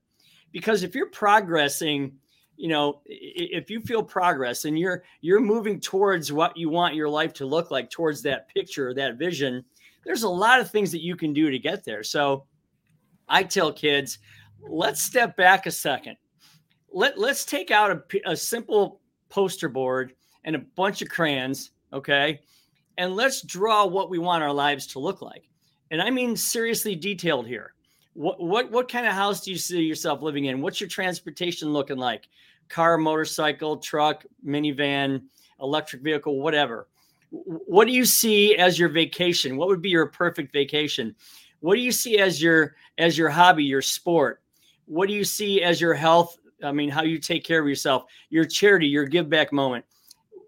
Because 0.51 0.83
if 0.83 0.93
you're 0.93 1.09
progressing, 1.09 2.13
you 2.55 2.67
know, 2.67 3.01
if 3.05 3.71
you 3.71 3.81
feel 3.81 4.03
progress 4.03 4.65
and 4.65 4.77
you're 4.77 5.03
you're 5.21 5.41
moving 5.41 5.79
towards 5.79 6.31
what 6.31 6.55
you 6.55 6.69
want 6.69 6.95
your 6.95 7.09
life 7.09 7.33
to 7.33 7.45
look 7.45 7.71
like, 7.71 7.89
towards 7.89 8.21
that 8.21 8.47
picture, 8.49 8.93
that 8.93 9.17
vision, 9.17 9.65
there's 10.05 10.23
a 10.23 10.29
lot 10.29 10.59
of 10.59 10.69
things 10.69 10.91
that 10.91 11.01
you 11.01 11.15
can 11.15 11.33
do 11.33 11.49
to 11.49 11.57
get 11.57 11.83
there. 11.83 12.03
So 12.03 12.45
I 13.27 13.41
tell 13.41 13.73
kids, 13.73 14.19
let's 14.61 15.01
step 15.01 15.35
back 15.35 15.65
a 15.65 15.71
second. 15.71 16.17
Let, 16.93 17.17
let's 17.17 17.43
take 17.43 17.71
out 17.71 17.91
a, 17.91 18.31
a 18.31 18.35
simple 18.35 19.01
poster 19.29 19.69
board 19.69 20.13
and 20.43 20.55
a 20.55 20.59
bunch 20.59 21.01
of 21.01 21.09
crayons, 21.09 21.71
okay? 21.93 22.41
And 22.97 23.15
let's 23.15 23.41
draw 23.41 23.85
what 23.85 24.09
we 24.09 24.19
want 24.19 24.43
our 24.43 24.53
lives 24.53 24.87
to 24.87 24.99
look 24.99 25.21
like. 25.21 25.49
And 25.91 26.01
I 26.01 26.09
mean 26.09 26.35
seriously 26.35 26.95
detailed 26.95 27.47
here. 27.47 27.73
What 28.13 28.39
what 28.39 28.71
what 28.71 28.91
kind 28.91 29.05
of 29.05 29.13
house 29.13 29.41
do 29.41 29.51
you 29.51 29.57
see 29.57 29.81
yourself 29.81 30.21
living 30.21 30.45
in? 30.45 30.61
What's 30.61 30.81
your 30.81 30.89
transportation 30.89 31.71
looking 31.71 31.97
like? 31.97 32.27
Car, 32.67 32.97
motorcycle, 32.97 33.77
truck, 33.77 34.25
minivan, 34.45 35.21
electric 35.61 36.01
vehicle, 36.01 36.41
whatever. 36.41 36.87
What 37.29 37.85
do 37.85 37.93
you 37.93 38.05
see 38.05 38.55
as 38.55 38.79
your 38.79 38.89
vacation? 38.89 39.57
What 39.57 39.67
would 39.67 39.81
be 39.81 39.89
your 39.89 40.07
perfect 40.07 40.51
vacation? 40.51 41.15
What 41.59 41.75
do 41.75 41.81
you 41.81 41.91
see 41.91 42.19
as 42.19 42.41
your 42.41 42.75
as 42.97 43.17
your 43.17 43.29
hobby, 43.29 43.63
your 43.63 43.81
sport? 43.81 44.41
What 44.85 45.07
do 45.07 45.13
you 45.13 45.23
see 45.23 45.61
as 45.61 45.79
your 45.79 45.93
health? 45.93 46.37
I 46.63 46.71
mean, 46.71 46.89
how 46.89 47.03
you 47.03 47.19
take 47.19 47.43
care 47.43 47.61
of 47.61 47.67
yourself, 47.67 48.05
your 48.29 48.45
charity, 48.45 48.87
your 48.87 49.05
give 49.05 49.29
back 49.29 49.51
moment. 49.51 49.85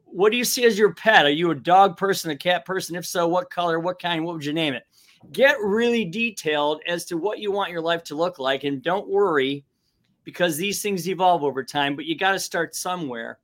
What 0.05 0.31
do 0.31 0.37
you 0.37 0.43
see 0.43 0.65
as 0.65 0.77
your 0.77 0.93
pet? 0.93 1.25
Are 1.25 1.31
you 1.31 1.51
a 1.51 1.55
dog 1.55 1.97
person, 1.97 2.31
a 2.31 2.35
cat 2.35 2.65
person? 2.65 2.95
If 2.95 3.05
so, 3.05 3.27
what 3.27 3.49
color, 3.51 3.79
what 3.79 4.01
kind, 4.01 4.23
what 4.23 4.33
would 4.33 4.45
you 4.45 4.53
name 4.53 4.73
it? 4.73 4.83
Get 5.31 5.59
really 5.59 6.05
detailed 6.05 6.81
as 6.87 7.05
to 7.05 7.17
what 7.17 7.39
you 7.39 7.51
want 7.51 7.71
your 7.71 7.81
life 7.81 8.03
to 8.05 8.15
look 8.15 8.39
like. 8.39 8.63
And 8.63 8.81
don't 8.81 9.07
worry 9.07 9.65
because 10.23 10.57
these 10.57 10.81
things 10.81 11.07
evolve 11.07 11.43
over 11.43 11.63
time, 11.63 11.95
but 11.95 12.05
you 12.05 12.17
got 12.17 12.31
to 12.31 12.39
start 12.39 12.75
somewhere 12.75 13.39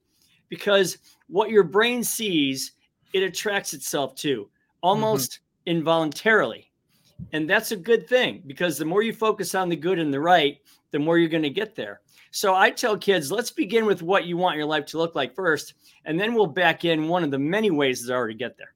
because 0.49 0.97
what 1.27 1.49
your 1.49 1.63
brain 1.63 2.03
sees 2.03 2.71
it 3.13 3.23
attracts 3.23 3.73
itself 3.73 4.15
to 4.15 4.49
almost 4.81 5.31
mm-hmm. 5.31 5.77
involuntarily. 5.77 6.71
And 7.31 7.49
that's 7.49 7.71
a 7.71 7.77
good 7.77 8.07
thing 8.07 8.43
because 8.45 8.77
the 8.77 8.85
more 8.85 9.01
you 9.01 9.13
focus 9.13 9.55
on 9.55 9.69
the 9.69 9.75
good 9.75 9.99
and 9.99 10.13
the 10.13 10.19
right, 10.19 10.57
the 10.91 10.99
more 10.99 11.17
you're 11.17 11.29
going 11.29 11.43
to 11.43 11.49
get 11.49 11.75
there. 11.75 12.01
So 12.35 12.53
I 12.53 12.69
tell 12.69 12.97
kids, 12.97 13.31
let's 13.31 13.49
begin 13.49 13.85
with 13.85 14.01
what 14.01 14.25
you 14.25 14.35
want 14.35 14.57
your 14.57 14.65
life 14.65 14.85
to 14.87 14.97
look 14.97 15.15
like 15.15 15.33
first, 15.33 15.73
and 16.03 16.19
then 16.19 16.33
we'll 16.33 16.47
back 16.47 16.83
in 16.83 17.07
one 17.07 17.23
of 17.23 17.31
the 17.31 17.39
many 17.39 17.71
ways 17.71 18.05
that 18.05 18.13
are 18.13 18.27
to 18.27 18.33
get 18.33 18.57
there. 18.57 18.73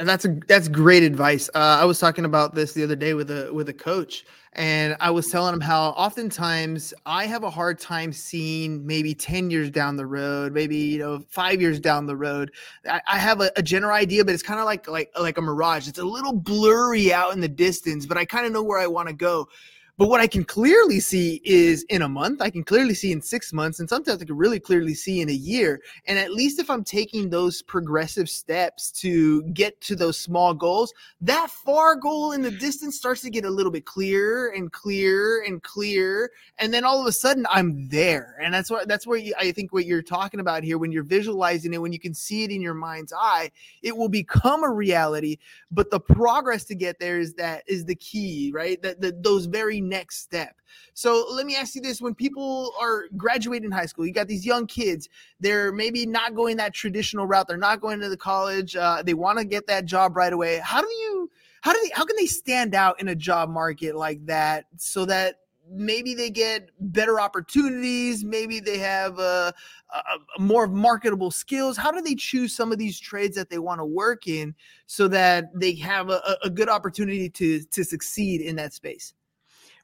And 0.00 0.08
that's 0.08 0.24
a 0.24 0.40
that's 0.48 0.66
great 0.66 1.04
advice. 1.04 1.48
Uh, 1.54 1.78
I 1.80 1.84
was 1.84 2.00
talking 2.00 2.24
about 2.24 2.56
this 2.56 2.72
the 2.72 2.82
other 2.82 2.96
day 2.96 3.14
with 3.14 3.30
a 3.30 3.52
with 3.54 3.68
a 3.68 3.72
coach, 3.72 4.24
and 4.54 4.96
I 4.98 5.12
was 5.12 5.28
telling 5.28 5.54
him 5.54 5.60
how 5.60 5.90
oftentimes 5.90 6.92
I 7.06 7.26
have 7.26 7.44
a 7.44 7.50
hard 7.50 7.78
time 7.78 8.12
seeing 8.12 8.84
maybe 8.84 9.14
ten 9.14 9.48
years 9.48 9.70
down 9.70 9.94
the 9.94 10.06
road, 10.06 10.52
maybe 10.52 10.76
you 10.76 10.98
know 10.98 11.20
five 11.28 11.60
years 11.60 11.78
down 11.78 12.06
the 12.06 12.16
road. 12.16 12.50
I, 12.90 13.00
I 13.06 13.18
have 13.18 13.40
a, 13.40 13.52
a, 13.54 13.62
general 13.62 13.94
idea, 13.94 14.24
but 14.24 14.34
it's 14.34 14.42
kind 14.42 14.58
of 14.58 14.66
like 14.66 14.88
like 14.88 15.12
like 15.16 15.38
a 15.38 15.40
mirage. 15.40 15.86
It's 15.86 16.00
a 16.00 16.04
little 16.04 16.32
blurry 16.32 17.12
out 17.12 17.32
in 17.32 17.40
the 17.40 17.48
distance, 17.48 18.06
but 18.06 18.18
I 18.18 18.24
kind 18.24 18.44
of 18.44 18.50
know 18.50 18.64
where 18.64 18.80
I 18.80 18.88
want 18.88 19.08
to 19.08 19.14
go. 19.14 19.48
But 19.98 20.10
what 20.10 20.20
I 20.20 20.26
can 20.26 20.44
clearly 20.44 21.00
see 21.00 21.40
is 21.42 21.84
in 21.84 22.02
a 22.02 22.08
month, 22.08 22.42
I 22.42 22.50
can 22.50 22.64
clearly 22.64 22.92
see 22.92 23.12
in 23.12 23.22
six 23.22 23.52
months, 23.54 23.80
and 23.80 23.88
sometimes 23.88 24.20
I 24.20 24.26
can 24.26 24.36
really 24.36 24.60
clearly 24.60 24.94
see 24.94 25.22
in 25.22 25.30
a 25.30 25.32
year. 25.32 25.80
And 26.06 26.18
at 26.18 26.32
least 26.32 26.60
if 26.60 26.68
I'm 26.68 26.84
taking 26.84 27.30
those 27.30 27.62
progressive 27.62 28.28
steps 28.28 28.90
to 29.00 29.42
get 29.54 29.80
to 29.82 29.96
those 29.96 30.18
small 30.18 30.52
goals, 30.52 30.92
that 31.22 31.50
far 31.50 31.96
goal 31.96 32.32
in 32.32 32.42
the 32.42 32.50
distance 32.50 32.96
starts 32.98 33.22
to 33.22 33.30
get 33.30 33.46
a 33.46 33.50
little 33.50 33.72
bit 33.72 33.86
clearer 33.86 34.48
and 34.48 34.70
clearer 34.70 35.42
and 35.46 35.62
clearer. 35.62 36.30
And 36.58 36.74
then 36.74 36.84
all 36.84 37.00
of 37.00 37.06
a 37.06 37.12
sudden 37.12 37.46
I'm 37.50 37.88
there. 37.88 38.36
And 38.42 38.52
that's 38.52 38.70
what 38.70 38.88
that's 38.88 39.06
where 39.06 39.22
I 39.38 39.50
think 39.50 39.72
what 39.72 39.86
you're 39.86 40.02
talking 40.02 40.40
about 40.40 40.62
here, 40.62 40.76
when 40.76 40.92
you're 40.92 41.04
visualizing 41.04 41.72
it, 41.72 41.80
when 41.80 41.92
you 41.92 41.98
can 41.98 42.12
see 42.12 42.44
it 42.44 42.50
in 42.50 42.60
your 42.60 42.74
mind's 42.74 43.14
eye, 43.14 43.50
it 43.82 43.96
will 43.96 44.10
become 44.10 44.62
a 44.62 44.70
reality. 44.70 45.38
But 45.70 45.90
the 45.90 46.00
progress 46.00 46.64
to 46.64 46.74
get 46.74 46.98
there 46.98 47.18
is 47.18 47.32
that 47.34 47.62
is 47.66 47.86
the 47.86 47.94
key, 47.94 48.52
right? 48.54 48.80
That 48.82 49.22
those 49.22 49.46
very 49.46 49.80
next 49.88 50.18
step. 50.18 50.56
So 50.94 51.26
let 51.30 51.46
me 51.46 51.56
ask 51.56 51.74
you 51.74 51.80
this 51.80 52.00
when 52.00 52.14
people 52.14 52.72
are 52.80 53.04
graduating 53.16 53.70
high 53.70 53.86
school, 53.86 54.06
you 54.06 54.12
got 54.12 54.28
these 54.28 54.46
young 54.46 54.66
kids, 54.66 55.08
they're 55.40 55.72
maybe 55.72 56.06
not 56.06 56.34
going 56.34 56.56
that 56.58 56.74
traditional 56.74 57.26
route, 57.26 57.48
they're 57.48 57.56
not 57.56 57.80
going 57.80 58.00
to 58.00 58.08
the 58.08 58.16
college, 58.16 58.76
uh, 58.76 59.02
they 59.02 59.14
want 59.14 59.38
to 59.38 59.44
get 59.44 59.66
that 59.66 59.84
job 59.84 60.16
right 60.16 60.32
away. 60.32 60.60
How 60.62 60.80
do 60.80 60.88
you, 60.88 61.30
how 61.62 61.72
do 61.72 61.80
they, 61.82 61.90
how 61.94 62.04
can 62.04 62.16
they 62.16 62.26
stand 62.26 62.74
out 62.74 63.00
in 63.00 63.08
a 63.08 63.14
job 63.14 63.48
market 63.48 63.96
like 63.96 64.24
that 64.26 64.66
so 64.76 65.04
that 65.06 65.36
maybe 65.70 66.14
they 66.14 66.30
get 66.30 66.70
better 66.78 67.20
opportunities 67.20 68.24
maybe 68.24 68.60
they 68.60 68.78
have 68.78 69.18
a, 69.18 69.52
a, 69.92 69.98
a, 70.36 70.40
more 70.40 70.66
marketable 70.66 71.30
skills 71.30 71.76
how 71.76 71.90
do 71.90 72.00
they 72.00 72.14
choose 72.14 72.54
some 72.54 72.72
of 72.72 72.78
these 72.78 72.98
trades 72.98 73.34
that 73.34 73.50
they 73.50 73.58
want 73.58 73.80
to 73.80 73.84
work 73.84 74.26
in 74.26 74.54
so 74.86 75.08
that 75.08 75.46
they 75.58 75.74
have 75.74 76.10
a, 76.10 76.36
a 76.44 76.50
good 76.50 76.68
opportunity 76.68 77.28
to 77.28 77.62
to 77.64 77.82
succeed 77.84 78.40
in 78.40 78.56
that 78.56 78.72
space 78.72 79.14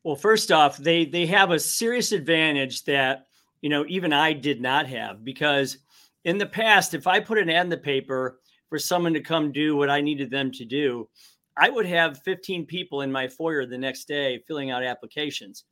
well, 0.04 0.16
first 0.16 0.50
off, 0.50 0.76
they 0.76 1.04
they 1.04 1.26
have 1.26 1.50
a 1.50 1.58
serious 1.58 2.12
advantage 2.12 2.84
that 2.84 3.26
you 3.60 3.70
know 3.70 3.84
even 3.88 4.12
I 4.12 4.32
did 4.32 4.60
not 4.60 4.86
have 4.88 5.24
because 5.24 5.78
in 6.24 6.38
the 6.38 6.46
past, 6.46 6.94
if 6.94 7.06
I 7.06 7.20
put 7.20 7.38
an 7.38 7.50
ad 7.50 7.66
in 7.66 7.70
the 7.70 7.76
paper 7.76 8.40
for 8.68 8.78
someone 8.78 9.14
to 9.14 9.20
come 9.20 9.52
do 9.52 9.76
what 9.76 9.90
I 9.90 10.00
needed 10.00 10.30
them 10.30 10.50
to 10.52 10.64
do, 10.64 11.08
I 11.56 11.68
would 11.68 11.86
have 11.86 12.22
15 12.22 12.66
people 12.66 13.02
in 13.02 13.12
my 13.12 13.28
foyer 13.28 13.66
the 13.66 13.78
next 13.78 14.06
day 14.06 14.42
filling 14.46 14.70
out 14.70 14.84
applications. 14.84 15.64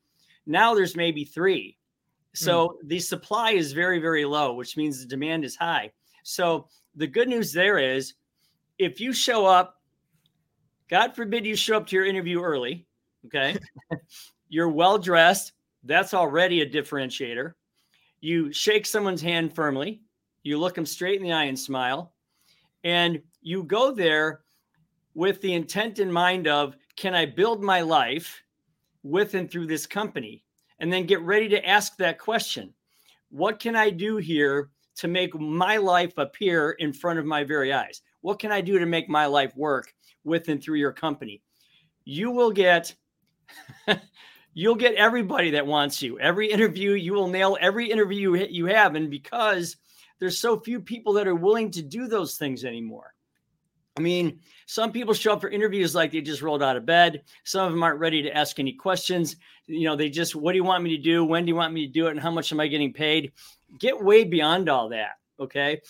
Now 0.47 0.75
there's 0.75 0.97
maybe 0.97 1.25
three. 1.25 1.79
So 2.35 2.69
mm. 2.69 2.89
the 2.89 2.99
supply 2.99 3.53
is 3.53 3.73
very, 3.73 3.99
very 3.99 4.25
low, 4.25 4.55
which 4.55 4.77
means 4.77 5.01
the 5.01 5.07
demand 5.07 5.45
is 5.45 5.57
high. 5.57 5.91
So 6.23 6.69
the 6.95 7.07
good 7.07 7.29
news 7.29 7.53
there 7.53 7.79
is 7.79 8.15
if 8.79 9.01
you 9.01 9.13
show 9.13 9.47
up, 9.47 9.77
God 10.89 11.15
forbid 11.15 11.47
you 11.47 11.57
show 11.57 11.77
up 11.77 11.87
to 11.89 11.97
your 11.97 12.05
interview 12.05 12.41
early, 12.43 12.87
Okay. 13.27 13.57
You're 14.49 14.69
well 14.69 14.99
dressed. 14.99 15.53
That's 15.85 16.15
already 16.15 16.61
a 16.61 16.69
differentiator. 16.69 17.55
You 18.21 18.53
shake 18.53 18.87
someone's 18.87 19.23
hand 19.23 19.55
firmly. 19.55 20.03
You 20.43 20.59
look 20.59 20.75
them 20.75 20.87
straight 20.87 21.21
in 21.21 21.27
the 21.27 21.33
eye 21.33 21.45
and 21.45 21.59
smile. 21.59 22.12
And 22.85 23.23
you 23.43 23.62
go 23.62 23.93
there 23.93 24.41
with 25.15 25.41
the 25.41 25.55
intent 25.55 25.99
in 25.99 26.11
mind 26.11 26.47
of 26.47 26.77
can 26.97 27.15
I 27.15 27.27
build 27.27 27.62
my 27.62 27.81
life 27.81 28.43
with 29.03 29.35
and 29.35 29.50
through 29.50 29.67
this 29.67 29.87
company? 29.87 30.45
And 30.79 30.93
then 30.93 31.07
get 31.07 31.21
ready 31.21 31.49
to 31.50 31.67
ask 31.67 31.97
that 31.97 32.19
question 32.19 32.73
What 33.31 33.59
can 33.59 33.77
I 33.77 33.91
do 33.91 34.17
here 34.17 34.71
to 34.97 35.09
make 35.09 35.39
my 35.39 35.77
life 35.77 36.17
appear 36.19 36.73
in 36.73 36.93
front 36.93 37.19
of 37.19 37.25
my 37.25 37.45
very 37.45 37.73
eyes? 37.73 38.03
What 38.23 38.39
can 38.39 38.53
I 38.53 38.61
do 38.61 38.79
to 38.79 38.87
make 38.87 39.09
my 39.09 39.27
life 39.27 39.57
work 39.57 39.95
with 40.25 40.49
and 40.49 40.62
through 40.62 40.77
your 40.77 40.93
company? 40.93 41.43
You 42.05 42.31
will 42.31 42.50
get 42.50 42.95
you'll 44.54 44.75
get 44.75 44.95
everybody 44.95 45.50
that 45.50 45.66
wants 45.66 46.02
you. 46.02 46.19
Every 46.19 46.50
interview, 46.50 46.92
you 46.92 47.12
will 47.12 47.28
nail 47.28 47.57
every 47.61 47.90
interview 47.90 48.35
you 48.35 48.66
have. 48.66 48.95
And 48.95 49.11
because 49.11 49.76
there's 50.19 50.38
so 50.38 50.61
few 50.61 50.80
people 50.80 51.12
that 51.14 51.26
are 51.26 51.35
willing 51.35 51.71
to 51.73 51.83
do 51.83 52.07
those 52.07 52.37
things 52.37 52.64
anymore. 52.64 53.14
I 53.97 54.02
mean, 54.02 54.40
some 54.66 54.92
people 54.92 55.14
show 55.14 55.33
up 55.33 55.40
for 55.40 55.50
interviews 55.50 55.95
like 55.95 56.12
they 56.12 56.21
just 56.21 56.42
rolled 56.42 56.62
out 56.62 56.76
of 56.76 56.87
bed. 56.87 57.23
Some 57.45 57.66
of 57.66 57.73
them 57.73 57.83
aren't 57.83 57.99
ready 57.99 58.23
to 58.23 58.37
ask 58.37 58.59
any 58.59 58.73
questions. 58.73 59.37
You 59.66 59.85
know, 59.85 59.97
they 59.97 60.09
just, 60.09 60.35
what 60.35 60.52
do 60.52 60.57
you 60.57 60.64
want 60.64 60.85
me 60.85 60.97
to 60.97 61.02
do? 61.02 61.25
When 61.25 61.45
do 61.45 61.49
you 61.49 61.57
want 61.57 61.75
me 61.75 61.87
to 61.87 61.92
do 61.92 62.07
it? 62.07 62.12
And 62.12 62.21
how 62.21 62.30
much 62.30 62.52
am 62.52 62.61
I 62.61 62.69
getting 62.69 62.92
paid? 62.92 63.33
Get 63.78 64.02
way 64.02 64.25
beyond 64.25 64.69
all 64.69 64.88
that. 64.90 65.19
Okay. 65.38 65.80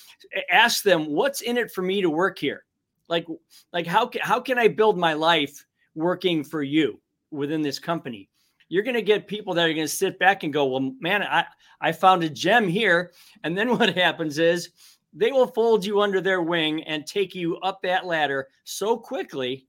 Ask 0.51 0.83
them, 0.83 1.07
what's 1.07 1.41
in 1.41 1.59
it 1.59 1.71
for 1.71 1.83
me 1.83 2.03
to 2.03 2.11
work 2.11 2.39
here? 2.39 2.65
Like, 3.09 3.27
like 3.73 3.87
how, 3.87 4.11
how 4.21 4.41
can 4.41 4.59
I 4.59 4.69
build 4.69 4.97
my 4.97 5.15
life 5.15 5.67
working 5.95 6.43
for 6.43 6.63
you? 6.63 7.01
Within 7.31 7.63
this 7.63 7.79
company. 7.79 8.29
You're 8.69 8.83
going 8.85 8.95
to 8.95 9.03
get 9.03 9.27
people 9.27 9.55
that 9.55 9.69
are 9.69 9.75
going 9.75 9.87
to 9.87 9.89
sit 9.89 10.19
back 10.19 10.43
and 10.43 10.53
go, 10.53 10.67
"Well, 10.67 10.93
man, 11.01 11.23
I 11.23 11.45
I 11.81 11.93
found 11.93 12.23
a 12.23 12.29
gem 12.29 12.69
here." 12.69 13.13
And 13.45 13.57
then 13.57 13.71
what 13.79 13.95
happens 13.97 14.39
is 14.39 14.71
they 15.13 15.33
will 15.33 15.49
fold 15.49 15.85
you 15.85 16.01
under 16.01 16.21
their 16.21 16.43
wing 16.43 16.83
and 16.85 17.07
take 17.07 17.35
you 17.35 17.57
up 17.59 17.83
that 17.83 18.07
ladder 18.07 18.49
so 18.65 18.97
quickly 18.97 19.67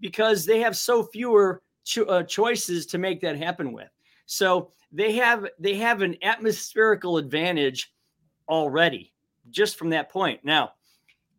because 0.00 0.46
they 0.46 0.60
have 0.60 0.76
so 0.76 1.02
fewer 1.02 1.62
cho- 1.84 2.04
uh, 2.04 2.22
choices 2.22 2.86
to 2.86 2.98
make 2.98 3.20
that 3.20 3.36
happen 3.36 3.72
with. 3.72 3.88
So 4.26 4.72
they 4.92 5.12
have 5.12 5.46
they 5.58 5.74
have 5.76 6.02
an 6.02 6.16
atmospherical 6.22 7.18
advantage 7.18 7.92
already 8.48 9.12
just 9.50 9.76
from 9.76 9.90
that 9.90 10.10
point. 10.10 10.40
Now, 10.44 10.72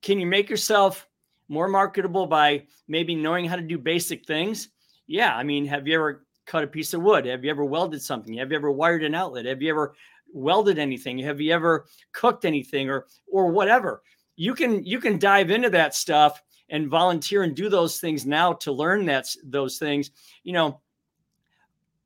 can 0.01 0.19
you 0.19 0.25
make 0.25 0.49
yourself 0.49 1.07
more 1.47 1.67
marketable 1.67 2.27
by 2.27 2.65
maybe 2.87 3.15
knowing 3.15 3.45
how 3.45 3.55
to 3.55 3.61
do 3.61 3.77
basic 3.77 4.25
things? 4.25 4.69
Yeah, 5.09 5.35
I 5.35 5.41
mean, 5.41 5.65
have 5.65 5.87
you 5.87 5.95
ever 5.95 6.23
cut 6.45 6.63
a 6.63 6.67
piece 6.67 6.93
of 6.93 7.01
wood? 7.01 7.25
Have 7.25 7.43
you 7.43 7.49
ever 7.49 7.65
welded 7.65 7.99
something? 7.99 8.35
Have 8.35 8.51
you 8.51 8.57
ever 8.57 8.71
wired 8.71 9.03
an 9.03 9.15
outlet? 9.15 9.45
Have 9.45 9.59
you 9.59 9.71
ever 9.71 9.95
welded 10.31 10.77
anything? 10.77 11.17
Have 11.17 11.41
you 11.41 11.51
ever 11.51 11.87
cooked 12.11 12.45
anything 12.45 12.91
or 12.91 13.07
or 13.27 13.47
whatever? 13.47 14.03
You 14.35 14.53
can 14.53 14.85
you 14.85 14.99
can 14.99 15.17
dive 15.17 15.49
into 15.49 15.71
that 15.71 15.95
stuff 15.95 16.39
and 16.69 16.89
volunteer 16.89 17.41
and 17.41 17.55
do 17.55 17.69
those 17.69 17.99
things 17.99 18.27
now 18.27 18.53
to 18.53 18.71
learn 18.71 19.03
that 19.07 19.25
those 19.43 19.79
things. 19.79 20.11
You 20.43 20.53
know, 20.53 20.81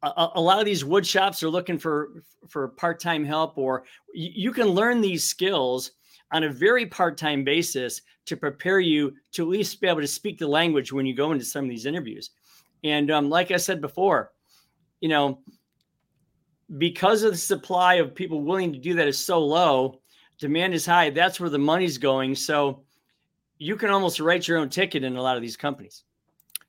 a, 0.02 0.30
a, 0.36 0.42
lot 0.42 0.60
of 0.60 0.66
these 0.66 0.86
wood 0.86 1.06
shops 1.06 1.44
are 1.44 1.50
looking 1.50 1.78
for 1.78 2.24
for 2.48 2.70
part-time 2.70 3.26
help 3.26 3.58
or 3.58 3.84
you, 4.14 4.32
you 4.34 4.52
can 4.54 4.68
learn 4.68 5.02
these 5.02 5.28
skills 5.28 5.92
on 6.32 6.46
a 6.46 6.50
very 6.50 6.86
part-time 6.86 7.44
basis 7.44 8.02
to 8.28 8.38
prepare 8.38 8.80
you 8.80 9.14
to 9.34 9.44
at 9.44 9.50
least 9.50 9.82
be 9.82 9.88
able 9.88 10.00
to 10.00 10.08
speak 10.08 10.40
the 10.40 10.48
language 10.48 10.94
when 10.94 11.06
you 11.06 11.14
go 11.14 11.34
into 11.34 11.44
some 11.44 11.66
of 11.66 11.70
these 11.70 11.86
interviews 11.86 12.30
and 12.84 13.10
um, 13.12 13.30
like 13.30 13.52
I 13.52 13.58
said 13.58 13.82
before, 13.82 14.32
you 15.00 15.10
know, 15.10 15.40
because 16.78 17.24
of 17.24 17.32
the 17.32 17.38
supply 17.38 17.96
of 17.96 18.16
people 18.16 18.42
willing 18.42 18.74
to 18.74 18.80
do 18.80 18.96
that 18.96 19.08
is 19.08 19.18
so 19.18 19.40
low, 19.40 20.02
demand 20.40 20.74
is 20.74 20.86
high. 20.86 21.10
That's 21.10 21.40
where 21.40 21.50
the 21.50 21.60
money's 21.60 21.98
going. 21.98 22.36
So 22.36 22.84
you 23.58 23.76
can 23.76 23.90
almost 23.90 24.20
write 24.20 24.48
your 24.48 24.58
own 24.58 24.70
ticket 24.70 25.04
in 25.04 25.16
a 25.16 25.22
lot 25.22 25.36
of 25.36 25.42
these 25.42 25.58
companies. 25.58 26.04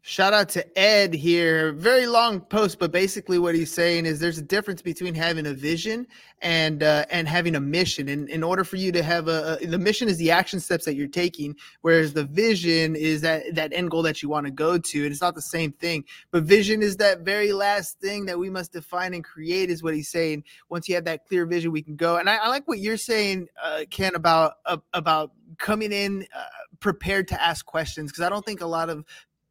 Shout 0.06 0.34
out 0.34 0.50
to 0.50 0.78
Ed 0.78 1.14
here. 1.14 1.72
Very 1.72 2.06
long 2.06 2.38
post, 2.38 2.78
but 2.78 2.92
basically 2.92 3.38
what 3.38 3.54
he's 3.54 3.72
saying 3.72 4.04
is 4.04 4.20
there's 4.20 4.36
a 4.36 4.42
difference 4.42 4.82
between 4.82 5.14
having 5.14 5.46
a 5.46 5.54
vision 5.54 6.06
and 6.42 6.82
uh, 6.82 7.06
and 7.08 7.26
having 7.26 7.54
a 7.54 7.60
mission. 7.60 8.10
And 8.10 8.28
in 8.28 8.42
order 8.42 8.64
for 8.64 8.76
you 8.76 8.92
to 8.92 9.02
have 9.02 9.28
a, 9.28 9.56
a, 9.62 9.66
the 9.66 9.78
mission 9.78 10.10
is 10.10 10.18
the 10.18 10.30
action 10.30 10.60
steps 10.60 10.84
that 10.84 10.94
you're 10.94 11.08
taking, 11.08 11.56
whereas 11.80 12.12
the 12.12 12.24
vision 12.24 12.96
is 12.96 13.22
that 13.22 13.54
that 13.54 13.72
end 13.72 13.90
goal 13.90 14.02
that 14.02 14.22
you 14.22 14.28
want 14.28 14.44
to 14.44 14.52
go 14.52 14.76
to. 14.76 15.04
And 15.04 15.10
it's 15.10 15.22
not 15.22 15.34
the 15.34 15.40
same 15.40 15.72
thing. 15.72 16.04
But 16.32 16.42
vision 16.42 16.82
is 16.82 16.98
that 16.98 17.20
very 17.20 17.54
last 17.54 17.98
thing 17.98 18.26
that 18.26 18.38
we 18.38 18.50
must 18.50 18.74
define 18.74 19.14
and 19.14 19.24
create. 19.24 19.70
Is 19.70 19.82
what 19.82 19.94
he's 19.94 20.10
saying. 20.10 20.44
Once 20.68 20.86
you 20.86 20.96
have 20.96 21.06
that 21.06 21.26
clear 21.26 21.46
vision, 21.46 21.72
we 21.72 21.80
can 21.80 21.96
go. 21.96 22.18
And 22.18 22.28
I, 22.28 22.36
I 22.36 22.48
like 22.48 22.68
what 22.68 22.78
you're 22.78 22.98
saying, 22.98 23.48
uh, 23.64 23.84
Ken, 23.88 24.14
about 24.16 24.56
uh, 24.66 24.76
about 24.92 25.32
coming 25.56 25.92
in 25.92 26.26
uh, 26.36 26.44
prepared 26.80 27.26
to 27.28 27.42
ask 27.42 27.64
questions 27.64 28.12
because 28.12 28.22
I 28.22 28.28
don't 28.28 28.44
think 28.44 28.60
a 28.60 28.66
lot 28.66 28.90
of 28.90 29.02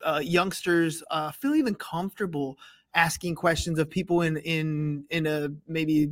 uh, 0.06 0.20
youngsters 0.24 1.04
uh, 1.12 1.32
feel 1.32 1.56
even 1.56 1.76
comfortable 1.76 2.58
asking 2.96 3.36
questions 3.36 3.80
of 3.80 3.90
people 3.90 4.22
in 4.22 4.38
in 4.38 5.06
in 5.10 5.26
a 5.26 5.50
maybe 5.68 6.12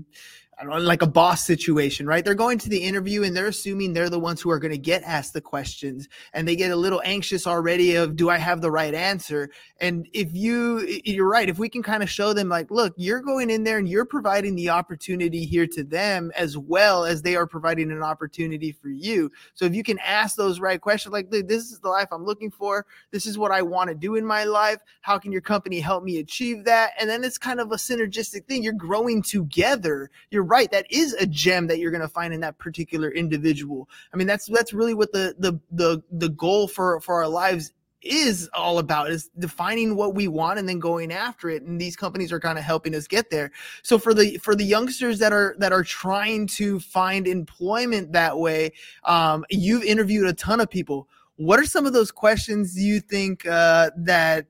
know, 0.69 0.77
like 0.77 1.01
a 1.01 1.07
boss 1.07 1.45
situation, 1.45 2.05
right? 2.05 2.23
They're 2.23 2.35
going 2.35 2.57
to 2.59 2.69
the 2.69 2.83
interview 2.83 3.23
and 3.23 3.35
they're 3.35 3.47
assuming 3.47 3.93
they're 3.93 4.09
the 4.09 4.19
ones 4.19 4.41
who 4.41 4.49
are 4.51 4.59
going 4.59 4.71
to 4.71 4.77
get 4.77 5.03
asked 5.03 5.33
the 5.33 5.41
questions 5.41 6.07
and 6.33 6.47
they 6.47 6.55
get 6.55 6.71
a 6.71 6.75
little 6.75 7.01
anxious 7.05 7.47
already 7.47 7.95
of, 7.95 8.15
do 8.15 8.29
I 8.29 8.37
have 8.37 8.61
the 8.61 8.71
right 8.71 8.93
answer? 8.93 9.49
And 9.79 10.07
if 10.13 10.33
you, 10.33 11.01
you're 11.03 11.29
right, 11.29 11.49
if 11.49 11.59
we 11.59 11.69
can 11.69 11.83
kind 11.83 12.03
of 12.03 12.09
show 12.09 12.33
them 12.33 12.49
like, 12.49 12.69
look, 12.69 12.93
you're 12.97 13.21
going 13.21 13.49
in 13.49 13.63
there 13.63 13.77
and 13.77 13.87
you're 13.87 14.05
providing 14.05 14.55
the 14.55 14.69
opportunity 14.69 15.45
here 15.45 15.67
to 15.67 15.83
them 15.83 16.31
as 16.35 16.57
well 16.57 17.05
as 17.05 17.21
they 17.21 17.35
are 17.35 17.47
providing 17.47 17.91
an 17.91 18.03
opportunity 18.03 18.71
for 18.71 18.89
you. 18.89 19.31
So 19.53 19.65
if 19.65 19.73
you 19.73 19.83
can 19.83 19.99
ask 19.99 20.35
those 20.35 20.59
right 20.59 20.79
questions, 20.79 21.13
like, 21.13 21.31
this 21.31 21.71
is 21.71 21.79
the 21.79 21.89
life 21.89 22.07
I'm 22.11 22.25
looking 22.25 22.51
for. 22.51 22.85
This 23.11 23.25
is 23.25 23.37
what 23.37 23.51
I 23.51 23.61
want 23.61 23.89
to 23.89 23.95
do 23.95 24.15
in 24.15 24.25
my 24.25 24.43
life. 24.43 24.79
How 25.01 25.17
can 25.17 25.31
your 25.31 25.41
company 25.41 25.79
help 25.79 26.03
me 26.03 26.19
achieve 26.19 26.65
that? 26.65 26.91
And 26.99 27.09
then 27.09 27.23
it's 27.23 27.37
kind 27.37 27.59
of 27.59 27.71
a 27.71 27.75
synergistic 27.75 28.45
thing. 28.45 28.63
You're 28.63 28.73
growing 28.73 29.21
together. 29.21 30.09
You're 30.29 30.43
right, 30.51 30.69
that 30.71 30.85
is 30.91 31.13
a 31.13 31.25
gem 31.25 31.67
that 31.67 31.79
you're 31.79 31.91
going 31.91 32.01
to 32.01 32.07
find 32.09 32.33
in 32.33 32.41
that 32.41 32.57
particular 32.57 33.09
individual. 33.09 33.89
I 34.13 34.17
mean, 34.17 34.27
that's 34.27 34.47
that's 34.47 34.73
really 34.73 34.93
what 34.93 35.13
the 35.13 35.33
the 35.39 35.59
the 35.71 36.03
the 36.11 36.29
goal 36.29 36.67
for 36.67 36.99
for 36.99 37.15
our 37.15 37.27
lives 37.27 37.71
is 38.01 38.49
all 38.53 38.79
about 38.79 39.11
is 39.11 39.29
defining 39.37 39.95
what 39.95 40.15
we 40.15 40.27
want 40.27 40.57
and 40.59 40.67
then 40.67 40.79
going 40.79 41.11
after 41.11 41.49
it. 41.49 41.63
And 41.63 41.79
these 41.79 41.95
companies 41.95 42.31
are 42.31 42.39
kind 42.39 42.57
of 42.57 42.63
helping 42.63 42.95
us 42.95 43.07
get 43.07 43.29
there. 43.29 43.51
So 43.83 43.97
for 43.97 44.13
the 44.13 44.37
for 44.39 44.55
the 44.55 44.65
youngsters 44.65 45.19
that 45.19 45.31
are 45.31 45.55
that 45.59 45.71
are 45.71 45.83
trying 45.83 46.47
to 46.47 46.79
find 46.79 47.27
employment 47.27 48.11
that 48.11 48.37
way 48.37 48.71
um, 49.05 49.45
you've 49.49 49.83
interviewed 49.83 50.27
a 50.27 50.33
ton 50.33 50.59
of 50.59 50.69
people. 50.69 51.07
What 51.37 51.59
are 51.59 51.65
some 51.65 51.85
of 51.85 51.93
those 51.93 52.11
questions 52.11 52.77
you 52.77 52.99
think 52.99 53.47
uh, 53.47 53.91
that 53.97 54.47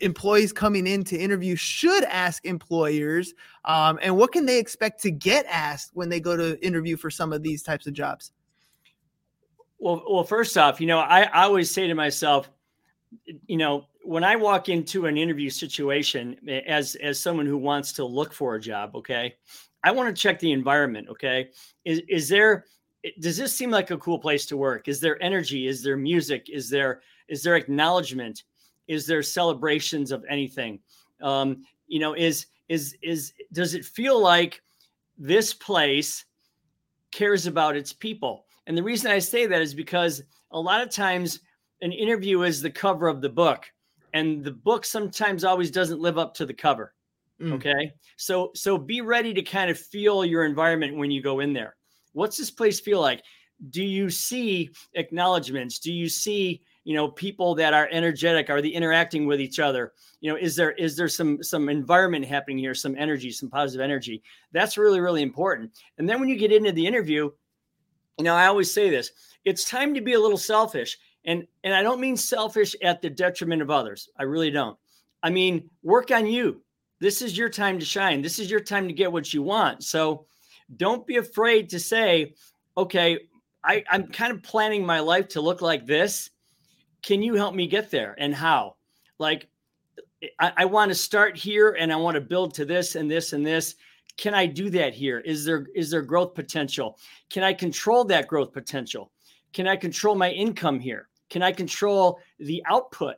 employees 0.00 0.52
coming 0.52 0.86
in 0.86 1.04
to 1.04 1.16
interview 1.16 1.56
should 1.56 2.04
ask 2.04 2.44
employers 2.44 3.34
um, 3.64 3.98
and 4.02 4.16
what 4.16 4.32
can 4.32 4.44
they 4.44 4.58
expect 4.58 5.00
to 5.02 5.10
get 5.10 5.46
asked 5.46 5.90
when 5.94 6.08
they 6.08 6.20
go 6.20 6.36
to 6.36 6.62
interview 6.64 6.96
for 6.96 7.10
some 7.10 7.32
of 7.32 7.42
these 7.42 7.62
types 7.62 7.86
of 7.86 7.92
jobs? 7.92 8.32
Well 9.78 10.02
well 10.08 10.24
first 10.24 10.56
off 10.56 10.80
you 10.80 10.86
know 10.86 10.98
i, 10.98 11.22
I 11.22 11.42
always 11.42 11.70
say 11.70 11.86
to 11.86 11.94
myself 11.94 12.48
you 13.46 13.56
know 13.56 13.86
when 14.02 14.24
i 14.24 14.34
walk 14.34 14.68
into 14.68 15.06
an 15.06 15.18
interview 15.18 15.50
situation 15.50 16.36
as 16.66 16.94
as 16.96 17.20
someone 17.20 17.44
who 17.44 17.58
wants 17.58 17.92
to 17.94 18.04
look 18.04 18.32
for 18.32 18.54
a 18.54 18.60
job 18.60 18.96
okay 18.96 19.34
i 19.82 19.90
want 19.90 20.14
to 20.14 20.20
check 20.20 20.38
the 20.40 20.52
environment 20.52 21.08
okay? 21.10 21.50
Is 21.84 22.00
is 22.08 22.28
there 22.28 22.64
does 23.20 23.36
this 23.36 23.54
seem 23.54 23.70
like 23.70 23.90
a 23.90 23.98
cool 23.98 24.18
place 24.18 24.46
to 24.46 24.56
work? 24.56 24.88
Is 24.88 25.00
there 25.00 25.22
energy? 25.22 25.66
Is 25.66 25.82
there 25.82 25.96
music? 25.96 26.48
Is 26.48 26.70
there 26.70 27.02
is 27.28 27.42
there 27.42 27.56
acknowledgement 27.56 28.44
is 28.88 29.06
there 29.06 29.22
celebrations 29.22 30.12
of 30.12 30.24
anything? 30.28 30.80
Um, 31.22 31.64
you 31.86 32.00
know 32.00 32.14
is 32.14 32.46
is 32.68 32.96
is 33.02 33.32
does 33.52 33.74
it 33.74 33.84
feel 33.84 34.20
like 34.20 34.62
this 35.18 35.52
place 35.54 36.24
cares 37.12 37.46
about 37.46 37.76
its 37.76 37.92
people? 37.92 38.46
And 38.66 38.76
the 38.76 38.82
reason 38.82 39.10
i 39.10 39.18
say 39.18 39.46
that 39.46 39.60
is 39.60 39.74
because 39.74 40.22
a 40.50 40.58
lot 40.58 40.80
of 40.80 40.88
times 40.90 41.40
an 41.82 41.92
interview 41.92 42.42
is 42.42 42.62
the 42.62 42.70
cover 42.70 43.08
of 43.08 43.20
the 43.20 43.28
book 43.28 43.66
and 44.14 44.42
the 44.42 44.52
book 44.52 44.84
sometimes 44.86 45.44
always 45.44 45.70
doesn't 45.70 46.00
live 46.00 46.16
up 46.16 46.32
to 46.34 46.46
the 46.46 46.54
cover 46.54 46.94
mm. 47.40 47.52
okay? 47.52 47.92
So 48.16 48.50
so 48.54 48.78
be 48.78 49.00
ready 49.00 49.34
to 49.34 49.42
kind 49.42 49.70
of 49.70 49.78
feel 49.78 50.24
your 50.24 50.44
environment 50.44 50.96
when 50.96 51.10
you 51.10 51.22
go 51.22 51.40
in 51.40 51.52
there. 51.52 51.76
What's 52.12 52.36
this 52.36 52.50
place 52.50 52.80
feel 52.80 53.00
like? 53.00 53.22
Do 53.70 53.82
you 53.82 54.10
see 54.10 54.70
acknowledgments? 54.94 55.78
Do 55.78 55.92
you 55.92 56.08
see 56.08 56.62
you 56.84 56.94
know 56.94 57.08
people 57.08 57.54
that 57.56 57.74
are 57.74 57.88
energetic 57.90 58.50
are 58.50 58.62
they 58.62 58.68
interacting 58.68 59.26
with 59.26 59.40
each 59.40 59.58
other? 59.58 59.92
You 60.20 60.30
know 60.30 60.38
is 60.38 60.54
there 60.56 60.72
is 60.72 60.96
there 60.96 61.08
some 61.08 61.42
some 61.42 61.68
environment 61.68 62.24
happening 62.24 62.58
here 62.58 62.74
some 62.74 62.94
energy 62.96 63.30
some 63.30 63.50
positive 63.50 63.82
energy? 63.82 64.22
That's 64.52 64.78
really 64.78 65.00
really 65.00 65.22
important. 65.22 65.72
And 65.98 66.08
then 66.08 66.20
when 66.20 66.28
you 66.28 66.36
get 66.36 66.52
into 66.52 66.72
the 66.72 66.86
interview 66.86 67.30
you 68.18 68.24
know 68.24 68.34
i 68.34 68.46
always 68.46 68.72
say 68.72 68.90
this 68.90 69.10
it's 69.44 69.68
time 69.68 69.92
to 69.94 70.00
be 70.00 70.14
a 70.14 70.20
little 70.20 70.38
selfish. 70.38 70.98
And 71.24 71.46
and 71.64 71.74
i 71.74 71.82
don't 71.82 72.00
mean 72.00 72.16
selfish 72.16 72.76
at 72.82 73.02
the 73.02 73.10
detriment 73.10 73.62
of 73.62 73.70
others. 73.70 74.08
I 74.18 74.24
really 74.24 74.50
don't. 74.50 74.78
I 75.22 75.30
mean 75.30 75.68
work 75.82 76.10
on 76.10 76.26
you. 76.26 76.62
This 77.00 77.22
is 77.22 77.36
your 77.36 77.48
time 77.48 77.78
to 77.78 77.84
shine. 77.84 78.22
This 78.22 78.38
is 78.38 78.50
your 78.50 78.60
time 78.60 78.86
to 78.86 78.94
get 78.94 79.10
what 79.10 79.34
you 79.34 79.42
want. 79.42 79.82
So 79.82 80.26
don't 80.76 81.06
be 81.06 81.16
afraid 81.16 81.68
to 81.70 81.78
say 81.78 82.34
okay 82.76 83.18
I, 83.62 83.84
i'm 83.90 84.08
kind 84.08 84.32
of 84.32 84.42
planning 84.42 84.84
my 84.84 85.00
life 85.00 85.28
to 85.28 85.40
look 85.40 85.62
like 85.62 85.86
this 85.86 86.30
can 87.04 87.22
you 87.22 87.34
help 87.34 87.54
me 87.54 87.66
get 87.66 87.90
there 87.90 88.14
and 88.18 88.34
how? 88.34 88.76
Like, 89.18 89.48
I, 90.40 90.52
I 90.56 90.64
want 90.64 90.90
to 90.90 90.94
start 90.94 91.36
here 91.36 91.76
and 91.78 91.92
I 91.92 91.96
want 91.96 92.14
to 92.14 92.20
build 92.20 92.54
to 92.54 92.64
this 92.64 92.96
and 92.96 93.10
this 93.10 93.34
and 93.34 93.44
this. 93.44 93.74
Can 94.16 94.32
I 94.32 94.46
do 94.46 94.70
that 94.70 94.94
here? 94.94 95.20
Is 95.20 95.44
there 95.44 95.66
is 95.74 95.90
there 95.90 96.02
growth 96.02 96.34
potential? 96.34 96.98
Can 97.28 97.42
I 97.42 97.52
control 97.52 98.04
that 98.04 98.26
growth 98.26 98.52
potential? 98.52 99.10
Can 99.52 99.68
I 99.68 99.76
control 99.76 100.14
my 100.14 100.30
income 100.30 100.80
here? 100.80 101.08
Can 101.28 101.42
I 101.42 101.52
control 101.52 102.20
the 102.38 102.62
output 102.66 103.16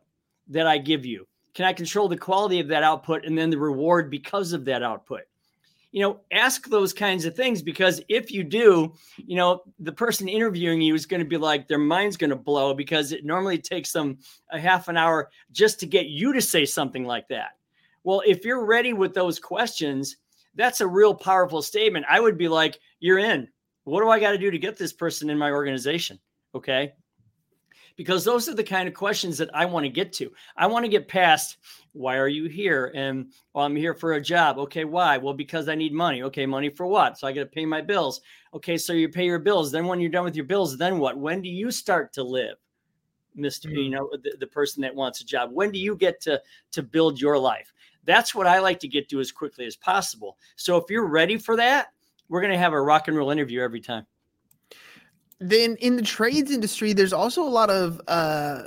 that 0.49 0.67
I 0.67 0.79
give 0.79 1.07
you? 1.07 1.27
Can 1.55 1.65
I 1.65 1.73
control 1.73 2.09
the 2.09 2.17
quality 2.17 2.61
of 2.61 2.69
that 2.69 2.83
output 2.83 3.25
and 3.25 3.39
then 3.39 3.51
the 3.51 3.59
reward 3.59 4.11
because 4.11 4.53
of 4.53 4.65
that 4.65 4.83
output? 4.83 5.23
You 5.97 6.03
know, 6.03 6.21
ask 6.31 6.69
those 6.69 6.93
kinds 6.93 7.25
of 7.25 7.35
things 7.35 7.63
because 7.63 8.03
if 8.11 8.31
you 8.31 8.45
do, 8.45 8.93
you 9.17 9.35
know, 9.35 9.63
the 9.79 9.91
person 9.91 10.29
interviewing 10.29 10.83
you 10.83 10.95
is 10.95 11.07
going 11.07 11.23
to 11.23 11.27
be 11.27 11.39
like 11.39 11.67
their 11.67 11.79
mind's 11.79 12.19
going 12.19 12.29
to 12.29 12.37
blow 12.37 12.75
because 12.75 13.13
it 13.13 13.25
normally 13.25 13.57
takes 13.57 13.93
them 13.93 14.19
a 14.53 14.61
half 14.61 14.89
an 14.89 14.99
hour 14.99 15.31
just 15.53 15.81
to 15.81 15.87
get 15.87 16.05
you 16.05 16.35
to 16.35 16.43
say 16.43 16.67
something 16.67 17.07
like 17.07 17.27
that. 17.29 17.53
Well, 18.05 18.23
if 18.27 18.45
you're 18.45 18.67
ready 18.67 18.93
with 18.93 19.15
those 19.15 19.41
questions, 19.41 20.19
that's 20.55 20.83
a 20.83 20.87
real 20.87 21.15
powerful 21.15 21.63
statement. 21.63 22.05
I 22.11 22.21
would 22.21 22.37
be 22.37 22.49
like, 22.49 22.79
you're 23.01 23.19
in. 23.19 23.49
What 23.85 24.03
do 24.03 24.11
I 24.11 24.21
got 24.21 24.33
to 24.33 24.39
do 24.39 24.51
to 24.51 24.59
get 24.59 24.77
this 24.77 24.93
person 24.93 25.31
in 25.31 25.39
my 25.39 25.51
organization? 25.51 26.19
Okay 26.55 26.93
because 27.97 28.25
those 28.25 28.49
are 28.49 28.55
the 28.55 28.63
kind 28.63 28.87
of 28.87 28.95
questions 28.95 29.39
that 29.39 29.51
I 29.55 29.65
want 29.65 29.85
to 29.85 29.91
get 29.91 30.13
to. 30.15 30.31
I 30.57 30.67
want 30.67 30.85
to 30.85 30.91
get 30.91 31.09
past 31.09 31.59
why 31.97 32.19
are 32.19 32.29
you 32.29 32.45
here? 32.45 32.93
And 32.95 33.33
well, 33.55 33.65
I'm 33.65 33.75
here 33.75 33.95
for 33.95 34.13
a 34.13 34.21
job. 34.21 34.59
Okay, 34.59 34.85
why? 34.85 35.17
Well, 35.17 35.33
because 35.33 35.69
I 35.69 35.75
need 35.75 35.95
money. 35.95 36.23
Okay, 36.25 36.45
money 36.45 36.69
for 36.69 36.87
what? 36.87 37.19
So 37.19 37.27
I 37.27 37.33
got 37.33 37.41
to 37.41 37.47
pay 37.47 37.65
my 37.65 37.81
bills. 37.81 38.21
Okay, 38.53 38.77
so 38.77 38.93
you 38.93 39.09
pay 39.09 39.25
your 39.25 39.39
bills. 39.39 39.73
Then 39.73 39.87
when 39.87 39.99
you're 39.99 40.11
done 40.11 40.25
with 40.25 40.37
your 40.37 40.45
bills, 40.45 40.77
then 40.77 40.99
what? 40.99 41.17
When 41.17 41.41
do 41.41 41.49
you 41.49 41.71
start 41.71 42.13
to 42.13 42.23
live? 42.23 42.57
Mr. 43.37 43.67
Mm-hmm. 43.67 43.77
You 43.77 43.91
know, 43.91 44.11
the, 44.23 44.37
the 44.41 44.47
person 44.47 44.83
that 44.83 44.95
wants 44.95 45.21
a 45.21 45.27
job. 45.27 45.51
When 45.53 45.71
do 45.71 45.79
you 45.79 45.97
get 45.97 46.21
to 46.23 46.41
to 46.73 46.83
build 46.83 47.21
your 47.21 47.39
life? 47.39 47.73
That's 48.05 48.35
what 48.35 48.47
I 48.47 48.61
like 48.61 48.79
to 48.81 48.89
get 48.89 49.09
to 49.09 49.21
as 49.21 49.33
quickly 49.33 49.67
as 49.67 49.75
possible. 49.75 50.37
So 50.57 50.77
if 50.77 50.85
you're 50.91 51.07
ready 51.07 51.39
for 51.39 51.57
that, 51.57 51.89
we're 52.29 52.41
going 52.41 52.53
to 52.53 52.59
have 52.59 52.73
a 52.73 52.81
rock 52.81 53.09
and 53.09 53.17
roll 53.17 53.31
interview 53.31 53.63
every 53.63 53.81
time 53.81 54.07
then 55.41 55.77
in 55.77 55.97
the 55.97 56.03
trades 56.03 56.51
industry, 56.51 56.93
there's 56.93 57.13
also 57.13 57.43
a 57.43 57.49
lot 57.49 57.71
of 57.71 58.01
uh 58.09 58.63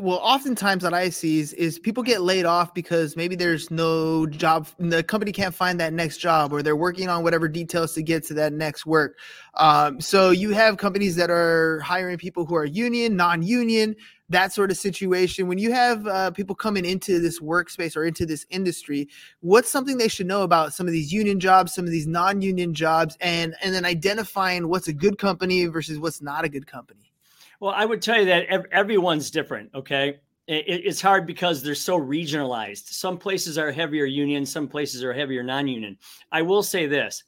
well, 0.00 0.18
oftentimes 0.18 0.82
what 0.82 0.94
I 0.94 1.10
see 1.10 1.38
is, 1.38 1.52
is 1.52 1.78
people 1.78 2.02
get 2.02 2.22
laid 2.22 2.44
off 2.44 2.74
because 2.74 3.16
maybe 3.16 3.36
there's 3.36 3.70
no 3.70 4.26
job, 4.26 4.66
the 4.78 5.02
company 5.04 5.30
can't 5.30 5.54
find 5.54 5.78
that 5.78 5.92
next 5.92 6.18
job, 6.18 6.52
or 6.52 6.60
they're 6.60 6.74
working 6.74 7.08
on 7.08 7.22
whatever 7.22 7.46
details 7.46 7.94
to 7.94 8.02
get 8.02 8.24
to 8.26 8.34
that 8.34 8.52
next 8.52 8.84
work. 8.84 9.18
Um, 9.54 10.00
so 10.00 10.30
you 10.30 10.50
have 10.50 10.76
companies 10.76 11.14
that 11.16 11.30
are 11.30 11.78
hiring 11.80 12.18
people 12.18 12.44
who 12.44 12.56
are 12.56 12.64
union, 12.64 13.14
non-union, 13.14 13.94
that 14.30 14.52
sort 14.52 14.70
of 14.70 14.76
situation. 14.76 15.46
When 15.48 15.58
you 15.58 15.72
have 15.72 16.06
uh, 16.06 16.30
people 16.30 16.54
coming 16.54 16.84
into 16.84 17.20
this 17.20 17.40
workspace 17.40 17.96
or 17.96 18.04
into 18.04 18.24
this 18.24 18.46
industry, 18.48 19.08
what's 19.40 19.68
something 19.68 19.98
they 19.98 20.08
should 20.08 20.26
know 20.26 20.42
about 20.42 20.72
some 20.72 20.86
of 20.86 20.92
these 20.92 21.12
union 21.12 21.38
jobs, 21.38 21.74
some 21.74 21.84
of 21.84 21.90
these 21.90 22.06
non-union 22.06 22.72
jobs, 22.72 23.16
and 23.20 23.54
and 23.62 23.74
then 23.74 23.84
identifying 23.84 24.68
what's 24.68 24.88
a 24.88 24.92
good 24.92 25.18
company 25.18 25.66
versus 25.66 25.98
what's 25.98 26.22
not 26.22 26.44
a 26.44 26.48
good 26.48 26.66
company? 26.66 27.12
Well, 27.60 27.74
I 27.76 27.84
would 27.84 28.00
tell 28.00 28.18
you 28.18 28.24
that 28.24 28.66
everyone's 28.72 29.30
different. 29.30 29.70
Okay. 29.74 30.18
It's 30.52 31.00
hard 31.00 31.28
because 31.28 31.62
they're 31.62 31.76
so 31.76 31.96
regionalized. 31.96 32.88
Some 32.88 33.18
places 33.18 33.56
are 33.56 33.70
heavier 33.70 34.04
union, 34.04 34.44
some 34.44 34.66
places 34.66 35.04
are 35.04 35.12
heavier 35.12 35.44
non 35.44 35.68
union. 35.68 35.96
I 36.32 36.42
will 36.42 36.64
say 36.64 36.86
this 36.86 37.22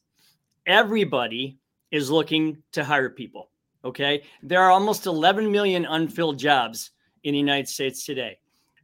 everybody 0.66 1.58
is 1.92 2.10
looking 2.10 2.62
to 2.72 2.82
hire 2.82 3.10
people. 3.10 3.51
Okay. 3.84 4.22
There 4.42 4.60
are 4.60 4.70
almost 4.70 5.06
11 5.06 5.50
million 5.50 5.84
unfilled 5.84 6.38
jobs 6.38 6.92
in 7.24 7.32
the 7.32 7.38
United 7.38 7.68
States 7.68 8.04
today. 8.04 8.38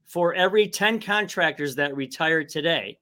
For 0.06 0.34
every 0.34 0.68
10 0.68 1.00
contractors 1.00 1.74
that 1.76 1.94
retire 1.94 2.42
today, 2.42 2.98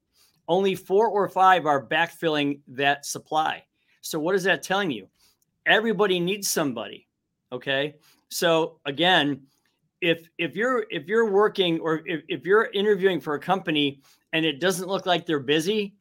only 0.48 0.74
four 0.74 1.08
or 1.08 1.28
five 1.28 1.66
are 1.66 1.86
backfilling 1.86 2.60
that 2.68 3.06
supply. 3.06 3.64
So, 4.00 4.18
what 4.18 4.34
is 4.34 4.44
that 4.44 4.62
telling 4.62 4.90
you? 4.90 5.08
Everybody 5.66 6.20
needs 6.20 6.48
somebody. 6.48 7.06
Okay. 7.52 7.94
So 8.28 8.80
again, 8.84 9.42
if 10.00 10.28
if 10.38 10.56
you're 10.56 10.86
if 10.90 11.06
you're 11.06 11.30
working 11.30 11.80
or 11.80 12.02
if, 12.06 12.22
if 12.28 12.44
you're 12.44 12.70
interviewing 12.72 13.20
for 13.20 13.34
a 13.34 13.40
company 13.40 14.00
and 14.32 14.44
it 14.44 14.60
doesn't 14.60 14.88
look 14.88 15.06
like 15.06 15.26
they're 15.26 15.40
busy, 15.40 15.94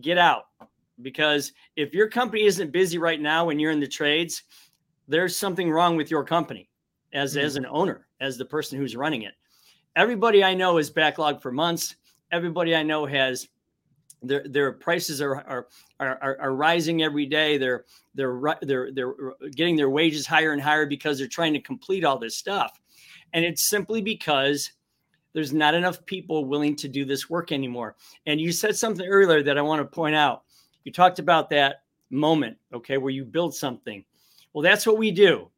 get 0.00 0.18
out. 0.18 0.44
Because 1.00 1.52
if 1.76 1.94
your 1.94 2.08
company 2.08 2.44
isn't 2.44 2.70
busy 2.70 2.98
right 2.98 3.20
now 3.20 3.46
when 3.46 3.58
you're 3.58 3.70
in 3.70 3.80
the 3.80 3.88
trades, 3.88 4.42
there's 5.12 5.36
something 5.36 5.70
wrong 5.70 5.96
with 5.96 6.10
your 6.10 6.24
company 6.24 6.68
as 7.12 7.36
mm-hmm. 7.36 7.44
as 7.44 7.56
an 7.56 7.66
owner, 7.66 8.06
as 8.20 8.38
the 8.38 8.44
person 8.44 8.78
who's 8.78 8.96
running 8.96 9.22
it. 9.22 9.34
Everybody 9.94 10.42
I 10.42 10.54
know 10.54 10.78
is 10.78 10.90
backlogged 10.90 11.42
for 11.42 11.52
months. 11.52 11.96
Everybody 12.30 12.74
I 12.74 12.82
know 12.82 13.04
has 13.04 13.48
their 14.22 14.44
their 14.48 14.72
prices 14.72 15.20
are 15.20 15.36
are 15.36 15.68
are, 16.00 16.38
are 16.40 16.54
rising 16.54 17.02
every 17.02 17.26
day. 17.26 17.58
They're 17.58 17.84
they're 18.14 18.40
they're 18.62 18.90
they're 18.92 19.14
getting 19.54 19.76
their 19.76 19.90
wages 19.90 20.26
higher 20.26 20.52
and 20.52 20.62
higher 20.62 20.86
because 20.86 21.18
they're 21.18 21.28
trying 21.28 21.52
to 21.52 21.60
complete 21.60 22.04
all 22.04 22.18
this 22.18 22.36
stuff, 22.36 22.80
and 23.34 23.44
it's 23.44 23.68
simply 23.68 24.00
because 24.00 24.72
there's 25.34 25.52
not 25.52 25.74
enough 25.74 26.04
people 26.06 26.44
willing 26.44 26.76
to 26.76 26.88
do 26.88 27.04
this 27.04 27.28
work 27.28 27.52
anymore. 27.52 27.96
And 28.26 28.40
you 28.40 28.52
said 28.52 28.76
something 28.76 29.06
earlier 29.06 29.42
that 29.42 29.58
I 29.58 29.62
want 29.62 29.80
to 29.80 29.84
point 29.84 30.14
out. 30.14 30.44
You 30.84 30.92
talked 30.92 31.18
about 31.18 31.48
that 31.50 31.82
moment, 32.10 32.56
okay, 32.72 32.98
where 32.98 33.12
you 33.12 33.24
build 33.24 33.54
something. 33.54 34.04
Well, 34.52 34.62
that's 34.62 34.86
what 34.86 34.98
we 34.98 35.10
do. 35.10 35.48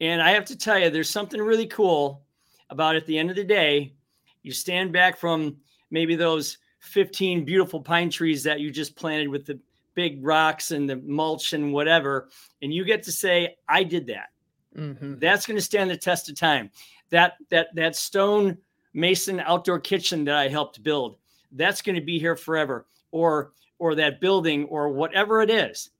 And 0.00 0.22
I 0.22 0.30
have 0.30 0.44
to 0.46 0.56
tell 0.56 0.78
you, 0.78 0.90
there's 0.90 1.10
something 1.10 1.40
really 1.40 1.66
cool 1.66 2.22
about 2.70 2.96
at 2.96 3.06
the 3.06 3.18
end 3.18 3.30
of 3.30 3.36
the 3.36 3.44
day, 3.44 3.94
you 4.42 4.52
stand 4.52 4.92
back 4.92 5.16
from 5.16 5.56
maybe 5.90 6.16
those 6.16 6.58
15 6.80 7.44
beautiful 7.44 7.80
pine 7.80 8.10
trees 8.10 8.42
that 8.44 8.60
you 8.60 8.70
just 8.70 8.96
planted 8.96 9.28
with 9.28 9.46
the 9.46 9.58
big 9.94 10.24
rocks 10.24 10.70
and 10.70 10.88
the 10.88 10.96
mulch 10.96 11.52
and 11.52 11.72
whatever, 11.72 12.28
and 12.62 12.72
you 12.72 12.84
get 12.84 13.02
to 13.04 13.12
say, 13.12 13.56
I 13.68 13.82
did 13.82 14.06
that. 14.06 14.28
Mm-hmm. 14.76 15.18
That's 15.18 15.46
going 15.46 15.56
to 15.56 15.62
stand 15.62 15.90
the 15.90 15.96
test 15.96 16.28
of 16.28 16.36
time. 16.36 16.70
That 17.10 17.34
that 17.50 17.68
that 17.74 17.96
stone 17.96 18.58
mason 18.92 19.40
outdoor 19.40 19.80
kitchen 19.80 20.24
that 20.24 20.36
I 20.36 20.48
helped 20.48 20.82
build, 20.82 21.16
that's 21.52 21.82
going 21.82 21.96
to 21.96 22.02
be 22.02 22.18
here 22.18 22.36
forever. 22.36 22.86
Or 23.10 23.52
or 23.78 23.94
that 23.94 24.20
building 24.20 24.64
or 24.64 24.90
whatever 24.90 25.40
it 25.42 25.50
is. 25.50 25.90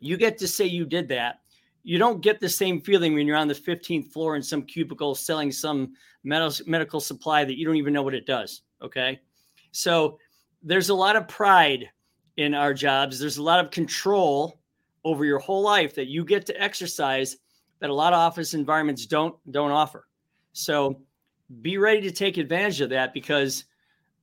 You 0.00 0.16
get 0.16 0.38
to 0.38 0.48
say 0.48 0.64
you 0.66 0.84
did 0.84 1.08
that. 1.08 1.40
You 1.84 1.98
don't 1.98 2.20
get 2.20 2.40
the 2.40 2.48
same 2.48 2.80
feeling 2.80 3.14
when 3.14 3.26
you're 3.26 3.36
on 3.36 3.48
the 3.48 3.54
15th 3.54 4.10
floor 4.10 4.36
in 4.36 4.42
some 4.42 4.62
cubicle 4.62 5.14
selling 5.14 5.52
some 5.52 5.92
medical 6.24 7.00
supply 7.00 7.44
that 7.44 7.58
you 7.58 7.66
don't 7.66 7.76
even 7.76 7.92
know 7.92 8.02
what 8.02 8.14
it 8.14 8.26
does. 8.26 8.62
Okay. 8.82 9.20
So 9.70 10.18
there's 10.62 10.88
a 10.88 10.94
lot 10.94 11.14
of 11.14 11.28
pride 11.28 11.90
in 12.36 12.54
our 12.54 12.74
jobs. 12.74 13.18
There's 13.18 13.36
a 13.36 13.42
lot 13.42 13.64
of 13.64 13.70
control 13.70 14.58
over 15.04 15.24
your 15.24 15.38
whole 15.38 15.62
life 15.62 15.94
that 15.94 16.08
you 16.08 16.24
get 16.24 16.46
to 16.46 16.60
exercise 16.60 17.36
that 17.80 17.90
a 17.90 17.94
lot 17.94 18.12
of 18.12 18.18
office 18.18 18.54
environments 18.54 19.06
don't 19.06 19.36
don't 19.50 19.70
offer. 19.70 20.08
So 20.52 21.02
be 21.60 21.76
ready 21.76 22.00
to 22.02 22.10
take 22.10 22.38
advantage 22.38 22.80
of 22.80 22.90
that 22.90 23.12
because 23.12 23.64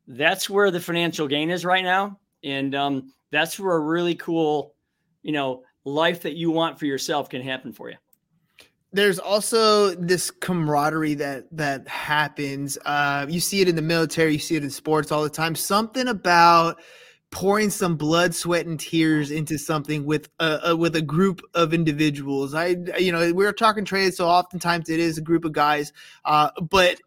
that's 0.08 0.50
where 0.50 0.72
the 0.72 0.80
financial 0.80 1.28
gain 1.28 1.52
is 1.52 1.64
right 1.64 1.84
now, 1.84 2.20
and 2.44 2.74
um, 2.74 3.14
that's 3.30 3.60
where 3.60 3.76
a 3.76 3.80
really 3.80 4.16
cool, 4.16 4.74
you 5.22 5.32
know, 5.32 5.64
life 5.86 6.22
that 6.22 6.36
you 6.36 6.52
want 6.52 6.80
for 6.80 6.86
yourself 6.86 7.30
can 7.30 7.42
happen 7.42 7.72
for 7.72 7.90
you 7.90 7.98
there's 8.94 9.20
also 9.20 9.96
this 9.96 10.32
camaraderie 10.32 11.14
that 11.16 11.46
that 11.56 11.88
happens. 11.88 12.78
Uh, 12.86 13.26
you 13.30 13.40
see 13.40 13.62
it 13.62 13.70
in 13.70 13.76
the 13.76 13.82
military, 13.82 14.34
you 14.34 14.40
see 14.40 14.56
it 14.56 14.64
in 14.64 14.70
sports 14.70 15.12
all 15.12 15.24
the 15.24 15.30
time. 15.30 15.56
Something 15.56 16.08
about 16.08 16.82
pouring 17.32 17.70
some 17.70 17.96
blood, 17.96 18.36
sweat, 18.36 18.66
and 18.66 18.78
tears 18.78 19.32
into 19.32 19.58
something 19.58 20.06
with 20.06 20.28
a, 20.40 20.60
a, 20.66 20.76
with 20.76 20.98
a 20.98 21.02
group 21.02 21.42
of 21.54 21.74
individuals. 21.74 22.54
I, 22.54 22.76
you 23.00 23.14
know, 23.14 23.32
we're 23.34 23.54
talking 23.54 23.86
trades, 23.86 24.18
so 24.18 24.28
oftentimes 24.28 24.90
it 24.90 25.00
is 25.00 25.18
a 25.18 25.22
group 25.22 25.46
of 25.46 25.54
guys. 25.54 25.94
Uh, 26.26 26.50
but 26.70 27.00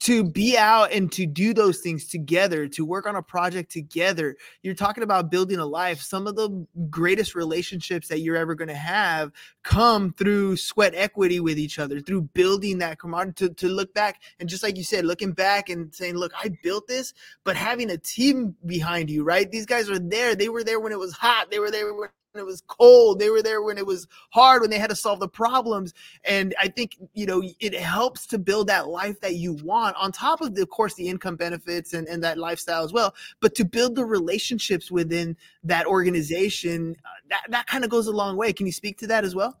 to 0.00 0.22
be 0.22 0.56
out 0.56 0.92
and 0.92 1.10
to 1.12 1.24
do 1.24 1.54
those 1.54 1.78
things 1.78 2.06
together, 2.08 2.68
to 2.68 2.84
work 2.84 3.06
on 3.06 3.16
a 3.16 3.22
project 3.22 3.70
together. 3.70 4.36
You're 4.62 4.74
talking 4.74 5.02
about 5.02 5.30
building 5.30 5.58
a 5.58 5.64
life. 5.64 6.00
Some 6.00 6.26
of 6.26 6.36
the 6.36 6.66
greatest 6.90 7.34
relationships 7.34 8.08
that 8.08 8.20
you're 8.20 8.36
ever 8.36 8.54
going 8.54 8.68
to 8.68 8.74
have 8.74 9.32
come 9.62 10.12
through 10.12 10.56
sweat 10.56 10.92
equity 10.94 11.40
with 11.40 11.58
each 11.58 11.78
other, 11.78 12.00
through 12.00 12.22
building 12.34 12.78
that 12.78 12.98
camaraderie 12.98 13.34
to, 13.34 13.48
to 13.50 13.68
look 13.68 13.94
back. 13.94 14.20
And 14.38 14.48
just 14.48 14.62
like 14.62 14.76
you 14.76 14.84
said, 14.84 15.06
looking 15.06 15.32
back 15.32 15.70
and 15.70 15.94
saying, 15.94 16.16
look, 16.16 16.32
I 16.36 16.50
built 16.62 16.86
this, 16.86 17.14
but 17.44 17.56
having 17.56 17.90
a 17.90 17.96
team 17.96 18.56
behind 18.66 19.08
you, 19.08 19.24
right? 19.24 19.50
These 19.50 19.66
guys 19.66 19.88
are 19.88 19.98
there. 19.98 20.34
They 20.34 20.48
were 20.48 20.64
there 20.64 20.80
when 20.80 20.92
it 20.92 20.98
was 20.98 21.14
hot. 21.14 21.50
They 21.50 21.58
were 21.58 21.70
there 21.70 21.94
when 21.94 22.10
it 22.34 22.46
was 22.46 22.62
cold. 22.66 23.18
They 23.18 23.30
were 23.30 23.42
there 23.42 23.62
when 23.62 23.78
it 23.78 23.86
was 23.86 24.06
hard, 24.30 24.62
when 24.62 24.70
they 24.70 24.78
had 24.78 24.90
to 24.90 24.96
solve 24.96 25.20
the 25.20 25.28
problems. 25.28 25.94
And 26.24 26.54
I 26.60 26.68
think, 26.68 26.96
you 27.12 27.26
know, 27.26 27.42
it 27.60 27.74
helps 27.74 28.26
to 28.28 28.38
build 28.38 28.66
that 28.68 28.88
life 28.88 29.20
that 29.20 29.36
you 29.36 29.54
want 29.64 29.96
on 29.96 30.12
top 30.12 30.40
of, 30.40 30.54
the, 30.54 30.62
of 30.62 30.70
course, 30.70 30.94
the 30.94 31.08
income 31.08 31.36
benefits 31.36 31.94
and, 31.94 32.08
and 32.08 32.22
that 32.24 32.38
lifestyle 32.38 32.84
as 32.84 32.92
well. 32.92 33.14
But 33.40 33.54
to 33.56 33.64
build 33.64 33.94
the 33.94 34.04
relationships 34.04 34.90
within 34.90 35.36
that 35.62 35.86
organization, 35.86 36.96
uh, 37.04 37.08
that, 37.30 37.42
that 37.50 37.66
kind 37.66 37.84
of 37.84 37.90
goes 37.90 38.06
a 38.06 38.12
long 38.12 38.36
way. 38.36 38.52
Can 38.52 38.66
you 38.66 38.72
speak 38.72 38.98
to 38.98 39.06
that 39.08 39.24
as 39.24 39.34
well? 39.34 39.58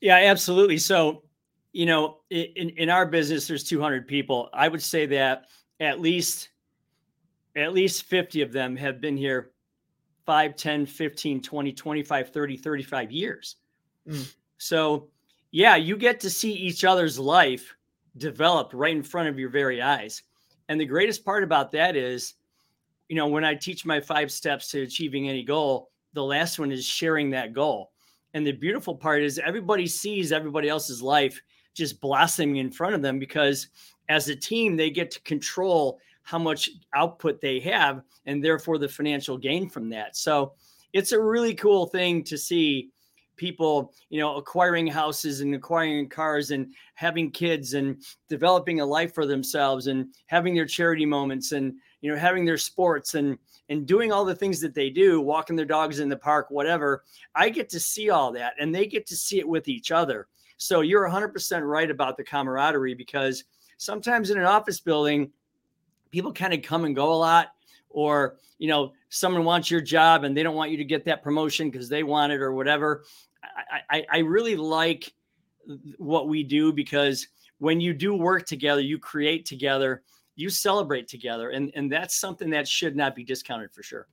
Yeah, 0.00 0.16
absolutely. 0.16 0.78
So, 0.78 1.22
you 1.72 1.86
know, 1.86 2.18
in, 2.30 2.70
in 2.70 2.90
our 2.90 3.06
business, 3.06 3.46
there's 3.46 3.64
200 3.64 4.06
people. 4.06 4.50
I 4.52 4.68
would 4.68 4.82
say 4.82 5.06
that 5.06 5.44
at 5.80 6.00
least, 6.00 6.48
at 7.54 7.72
least 7.72 8.04
50 8.04 8.42
of 8.42 8.52
them 8.52 8.76
have 8.76 9.00
been 9.00 9.16
here 9.16 9.52
5, 10.26 10.56
10, 10.56 10.86
15, 10.86 11.40
20, 11.40 11.72
25, 11.72 12.30
30, 12.30 12.56
35 12.56 13.12
years. 13.12 13.56
Mm. 14.08 14.34
So, 14.58 15.08
yeah, 15.52 15.76
you 15.76 15.96
get 15.96 16.20
to 16.20 16.30
see 16.30 16.52
each 16.52 16.84
other's 16.84 17.18
life 17.18 17.74
develop 18.18 18.72
right 18.74 18.94
in 18.94 19.02
front 19.02 19.28
of 19.28 19.38
your 19.38 19.50
very 19.50 19.80
eyes. 19.80 20.22
And 20.68 20.80
the 20.80 20.84
greatest 20.84 21.24
part 21.24 21.44
about 21.44 21.70
that 21.72 21.96
is, 21.96 22.34
you 23.08 23.16
know, 23.16 23.28
when 23.28 23.44
I 23.44 23.54
teach 23.54 23.86
my 23.86 24.00
five 24.00 24.32
steps 24.32 24.68
to 24.72 24.82
achieving 24.82 25.28
any 25.28 25.44
goal, 25.44 25.90
the 26.12 26.24
last 26.24 26.58
one 26.58 26.72
is 26.72 26.84
sharing 26.84 27.30
that 27.30 27.52
goal. 27.52 27.92
And 28.34 28.44
the 28.44 28.52
beautiful 28.52 28.94
part 28.94 29.22
is 29.22 29.38
everybody 29.38 29.86
sees 29.86 30.32
everybody 30.32 30.68
else's 30.68 31.00
life 31.00 31.40
just 31.74 32.00
blossoming 32.00 32.56
in 32.56 32.70
front 32.70 32.94
of 32.94 33.02
them 33.02 33.18
because 33.18 33.68
as 34.08 34.28
a 34.28 34.36
team, 34.36 34.76
they 34.76 34.90
get 34.90 35.10
to 35.12 35.20
control 35.22 36.00
how 36.26 36.40
much 36.40 36.70
output 36.92 37.40
they 37.40 37.60
have 37.60 38.02
and 38.26 38.44
therefore 38.44 38.78
the 38.78 38.88
financial 38.88 39.38
gain 39.38 39.68
from 39.70 39.88
that. 39.88 40.16
So 40.16 40.54
it's 40.92 41.12
a 41.12 41.20
really 41.20 41.54
cool 41.54 41.86
thing 41.86 42.24
to 42.24 42.36
see 42.36 42.90
people, 43.36 43.94
you 44.10 44.18
know, 44.18 44.34
acquiring 44.34 44.88
houses 44.88 45.40
and 45.40 45.54
acquiring 45.54 46.08
cars 46.08 46.50
and 46.50 46.74
having 46.94 47.30
kids 47.30 47.74
and 47.74 48.02
developing 48.28 48.80
a 48.80 48.84
life 48.84 49.14
for 49.14 49.24
themselves 49.24 49.86
and 49.86 50.12
having 50.26 50.52
their 50.56 50.66
charity 50.66 51.06
moments 51.06 51.52
and, 51.52 51.74
you 52.00 52.10
know, 52.10 52.18
having 52.18 52.44
their 52.44 52.58
sports 52.58 53.14
and 53.14 53.38
and 53.68 53.86
doing 53.86 54.10
all 54.12 54.24
the 54.24 54.34
things 54.34 54.60
that 54.60 54.74
they 54.74 54.90
do, 54.90 55.20
walking 55.20 55.54
their 55.54 55.64
dogs 55.64 56.00
in 56.00 56.08
the 56.08 56.16
park, 56.16 56.50
whatever. 56.50 57.04
I 57.34 57.50
get 57.50 57.68
to 57.70 57.80
see 57.80 58.10
all 58.10 58.32
that 58.32 58.54
and 58.58 58.74
they 58.74 58.86
get 58.86 59.06
to 59.06 59.16
see 59.16 59.38
it 59.38 59.48
with 59.48 59.68
each 59.68 59.92
other. 59.92 60.26
So 60.56 60.80
you're 60.80 61.08
100% 61.08 61.68
right 61.68 61.90
about 61.90 62.16
the 62.16 62.24
camaraderie 62.24 62.94
because 62.94 63.44
sometimes 63.78 64.30
in 64.30 64.38
an 64.38 64.44
office 64.44 64.80
building, 64.80 65.30
people 66.16 66.32
kind 66.32 66.54
of 66.54 66.62
come 66.62 66.86
and 66.86 66.96
go 66.96 67.12
a 67.12 67.14
lot 67.14 67.48
or 67.90 68.38
you 68.56 68.68
know 68.68 68.94
someone 69.10 69.44
wants 69.44 69.70
your 69.70 69.82
job 69.82 70.24
and 70.24 70.34
they 70.34 70.42
don't 70.42 70.54
want 70.54 70.70
you 70.70 70.78
to 70.78 70.84
get 70.84 71.04
that 71.04 71.22
promotion 71.22 71.70
because 71.70 71.90
they 71.90 72.02
want 72.02 72.32
it 72.32 72.40
or 72.40 72.54
whatever. 72.54 73.04
I, 73.44 73.98
I, 73.98 74.06
I 74.10 74.18
really 74.20 74.56
like 74.56 75.12
what 75.98 76.26
we 76.26 76.42
do 76.42 76.72
because 76.72 77.28
when 77.58 77.82
you 77.82 77.92
do 77.92 78.14
work 78.14 78.46
together 78.46 78.80
you 78.80 78.98
create 78.98 79.44
together 79.44 80.02
you 80.36 80.48
celebrate 80.48 81.06
together 81.06 81.50
and 81.50 81.70
and 81.74 81.92
that's 81.92 82.16
something 82.16 82.48
that 82.48 82.66
should 82.66 82.96
not 82.96 83.14
be 83.14 83.22
discounted 83.22 83.70
for 83.70 83.82
sure 83.82 84.06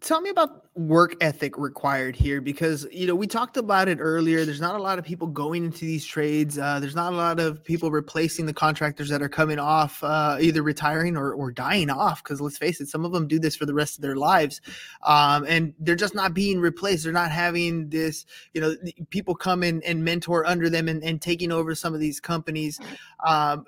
Tell 0.00 0.20
me 0.20 0.30
about 0.30 0.64
work 0.74 1.14
ethic 1.22 1.56
required 1.56 2.16
here 2.16 2.40
because 2.40 2.86
you 2.92 3.06
know 3.06 3.14
we 3.14 3.26
talked 3.26 3.56
about 3.56 3.88
it 3.88 3.98
earlier. 4.00 4.44
There's 4.44 4.60
not 4.60 4.74
a 4.74 4.82
lot 4.82 4.98
of 4.98 5.04
people 5.04 5.26
going 5.26 5.64
into 5.64 5.84
these 5.84 6.04
trades. 6.04 6.58
Uh, 6.58 6.80
there's 6.80 6.94
not 6.94 7.12
a 7.12 7.16
lot 7.16 7.40
of 7.40 7.64
people 7.64 7.90
replacing 7.90 8.46
the 8.46 8.52
contractors 8.52 9.08
that 9.08 9.22
are 9.22 9.28
coming 9.28 9.58
off, 9.58 10.02
uh, 10.02 10.38
either 10.40 10.62
retiring 10.62 11.16
or, 11.16 11.32
or 11.32 11.50
dying 11.50 11.88
off. 11.88 12.22
Because 12.22 12.40
let's 12.40 12.58
face 12.58 12.80
it, 12.80 12.88
some 12.88 13.04
of 13.04 13.12
them 13.12 13.28
do 13.28 13.38
this 13.38 13.56
for 13.56 13.64
the 13.64 13.72
rest 13.72 13.96
of 13.96 14.02
their 14.02 14.16
lives, 14.16 14.60
um, 15.04 15.46
and 15.48 15.72
they're 15.78 15.94
just 15.94 16.14
not 16.14 16.34
being 16.34 16.60
replaced. 16.60 17.04
They're 17.04 17.12
not 17.12 17.30
having 17.30 17.88
this, 17.88 18.26
you 18.54 18.60
know, 18.60 18.74
people 19.10 19.34
come 19.34 19.62
in 19.62 19.82
and 19.82 20.04
mentor 20.04 20.44
under 20.46 20.68
them 20.68 20.88
and, 20.88 21.02
and 21.04 21.22
taking 21.22 21.52
over 21.52 21.74
some 21.74 21.94
of 21.94 22.00
these 22.00 22.20
companies. 22.20 22.80
Um, 23.24 23.64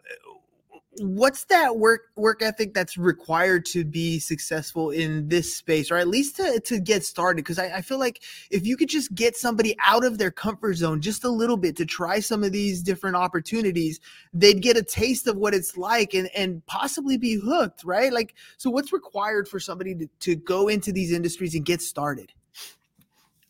what's 1.00 1.44
that 1.46 1.76
work 1.76 2.02
work 2.16 2.42
ethic 2.42 2.74
that's 2.74 2.96
required 2.96 3.64
to 3.66 3.84
be 3.84 4.18
successful 4.18 4.90
in 4.90 5.28
this 5.28 5.54
space 5.54 5.90
or 5.90 5.96
at 5.96 6.08
least 6.08 6.37
to, 6.37 6.61
to 6.61 6.80
get 6.80 7.04
started? 7.04 7.38
Because 7.38 7.58
I, 7.58 7.76
I, 7.76 7.82
feel 7.82 7.98
like 7.98 8.22
if 8.50 8.66
you 8.66 8.76
could 8.76 8.88
just 8.88 9.14
get 9.14 9.37
somebody 9.37 9.76
out 9.84 10.04
of 10.04 10.18
their 10.18 10.30
comfort 10.30 10.74
zone 10.74 11.00
just 11.00 11.24
a 11.24 11.28
little 11.28 11.56
bit 11.56 11.76
to 11.76 11.87
try 11.87 12.20
some 12.20 12.44
of 12.44 12.52
these 12.52 12.82
different 12.82 13.16
opportunities 13.16 14.00
they'd 14.32 14.62
get 14.62 14.76
a 14.76 14.82
taste 14.82 15.26
of 15.26 15.37
what 15.37 15.54
it's 15.54 15.76
like 15.76 16.14
and 16.14 16.28
and 16.34 16.64
possibly 16.66 17.16
be 17.16 17.34
hooked 17.34 17.84
right? 17.84 18.12
Like 18.12 18.34
so 18.56 18.70
what's 18.70 18.92
required 18.92 19.48
for 19.48 19.58
somebody 19.61 19.94
to, 19.94 20.08
to 20.20 20.37
go 20.37 20.68
into 20.68 20.92
these 20.92 21.12
industries 21.12 21.54
and 21.54 21.64
get 21.64 21.82
started? 21.82 22.32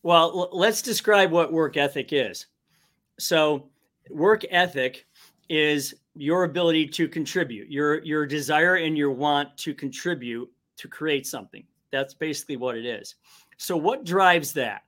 Well 0.03 0.51
let's 0.53 0.83
describe 0.83 1.31
what 1.31 1.53
work 1.53 1.77
ethic 1.77 2.13
is. 2.13 2.47
So 3.19 3.69
work 4.11 4.45
ethic 4.51 5.07
is 5.49 5.95
your 6.19 6.45
ability 6.45 6.87
to 6.89 7.09
contribute, 7.09 7.71
your 7.71 8.03
your 8.05 8.27
desire 8.27 8.77
and 8.77 8.99
your 8.99 9.11
want 9.11 9.57
to 9.59 9.73
contribute 9.75 10.51
to 10.77 10.89
create 10.89 11.27
something. 11.27 11.65
That's 11.91 12.15
basically 12.15 12.57
what 12.57 12.77
it 12.77 12.85
is. 12.85 13.15
So 13.57 13.77
what 13.77 14.05
drives 14.05 14.53
that? 14.55 14.83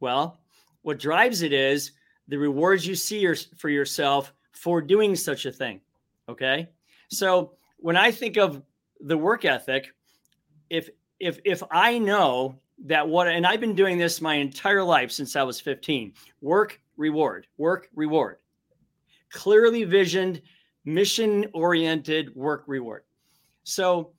Well, 0.00 0.40
what 0.82 0.98
drives 0.98 1.42
it 1.42 1.52
is 1.52 1.92
the 2.28 2.38
rewards 2.38 2.86
you 2.86 2.94
see 2.94 3.18
your, 3.18 3.36
for 3.56 3.68
yourself 3.68 4.32
for 4.52 4.80
doing 4.80 5.14
such 5.16 5.46
a 5.46 5.52
thing. 5.52 5.80
Okay? 6.28 6.68
So 7.08 7.52
when 7.78 7.96
I 7.96 8.10
think 8.10 8.36
of 8.36 8.62
the 9.00 9.18
work 9.18 9.44
ethic, 9.44 9.92
if 10.70 10.88
if 11.20 11.38
if 11.44 11.62
I 11.70 11.98
know 11.98 12.58
that 12.84 13.06
what 13.06 13.28
and 13.28 13.46
I've 13.46 13.60
been 13.60 13.74
doing 13.74 13.98
this 13.98 14.20
my 14.20 14.34
entire 14.34 14.82
life 14.82 15.10
since 15.10 15.36
I 15.36 15.42
was 15.42 15.60
15. 15.60 16.14
Work, 16.40 16.80
reward, 16.96 17.46
work, 17.58 17.88
reward. 17.94 18.38
Clearly 19.30 19.84
visioned, 19.84 20.42
mission 20.84 21.46
oriented 21.52 22.34
work 22.34 22.64
reward. 22.66 23.04
So 23.64 24.12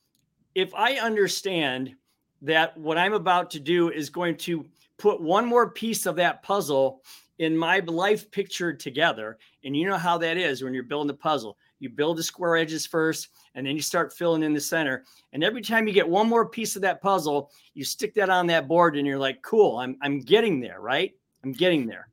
if 0.55 0.73
I 0.73 0.95
understand 0.95 1.95
that 2.41 2.77
what 2.77 2.97
I'm 2.97 3.13
about 3.13 3.49
to 3.51 3.59
do 3.59 3.89
is 3.89 4.09
going 4.09 4.37
to 4.37 4.65
put 4.97 5.21
one 5.21 5.45
more 5.45 5.69
piece 5.69 6.05
of 6.05 6.15
that 6.17 6.43
puzzle 6.43 7.01
in 7.39 7.57
my 7.57 7.79
life 7.79 8.29
picture 8.31 8.73
together, 8.73 9.37
and 9.63 9.75
you 9.75 9.87
know 9.87 9.97
how 9.97 10.17
that 10.19 10.37
is 10.37 10.63
when 10.63 10.73
you're 10.73 10.83
building 10.83 11.09
a 11.09 11.13
puzzle. 11.13 11.57
You 11.79 11.89
build 11.89 12.17
the 12.17 12.23
square 12.23 12.55
edges 12.55 12.85
first, 12.85 13.29
and 13.55 13.65
then 13.65 13.75
you 13.75 13.81
start 13.81 14.13
filling 14.13 14.43
in 14.43 14.53
the 14.53 14.61
center. 14.61 15.03
And 15.33 15.43
every 15.43 15.61
time 15.61 15.87
you 15.87 15.93
get 15.93 16.07
one 16.07 16.29
more 16.29 16.47
piece 16.47 16.75
of 16.75 16.81
that 16.83 17.01
puzzle, 17.01 17.51
you 17.73 17.83
stick 17.83 18.13
that 18.13 18.29
on 18.29 18.47
that 18.47 18.67
board, 18.67 18.95
and 18.95 19.05
you're 19.05 19.17
like, 19.17 19.41
cool, 19.41 19.77
I'm, 19.77 19.97
I'm 20.01 20.19
getting 20.19 20.59
there, 20.59 20.79
right? 20.79 21.13
I'm 21.43 21.51
getting 21.51 21.85
there. 21.85 22.07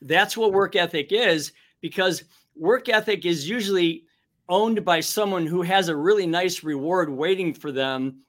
That's 0.00 0.36
what 0.36 0.52
work 0.52 0.76
ethic 0.76 1.08
is 1.10 1.52
because 1.80 2.24
work 2.56 2.88
ethic 2.88 3.24
is 3.24 3.48
usually 3.48 4.04
owned 4.48 4.84
by 4.84 5.00
someone 5.00 5.46
who 5.46 5.62
has 5.62 5.88
a 5.88 5.96
really 5.96 6.26
nice 6.26 6.62
reward 6.62 7.10
waiting 7.10 7.52
for 7.52 7.72
them 7.72 8.20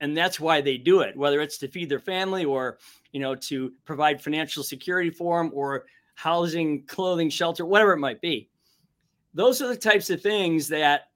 and 0.00 0.16
that's 0.16 0.38
why 0.38 0.60
they 0.60 0.78
do 0.78 1.00
it 1.00 1.16
whether 1.16 1.40
it's 1.40 1.58
to 1.58 1.68
feed 1.68 1.88
their 1.88 1.98
family 1.98 2.44
or 2.44 2.78
you 3.12 3.20
know 3.20 3.34
to 3.34 3.72
provide 3.84 4.20
financial 4.22 4.62
security 4.62 5.10
for 5.10 5.42
them 5.42 5.50
or 5.54 5.86
housing 6.14 6.84
clothing 6.86 7.28
shelter 7.28 7.64
whatever 7.64 7.92
it 7.92 7.98
might 7.98 8.20
be 8.20 8.48
those 9.34 9.60
are 9.60 9.68
the 9.68 9.76
types 9.76 10.10
of 10.10 10.20
things 10.20 10.68
that 10.68 11.08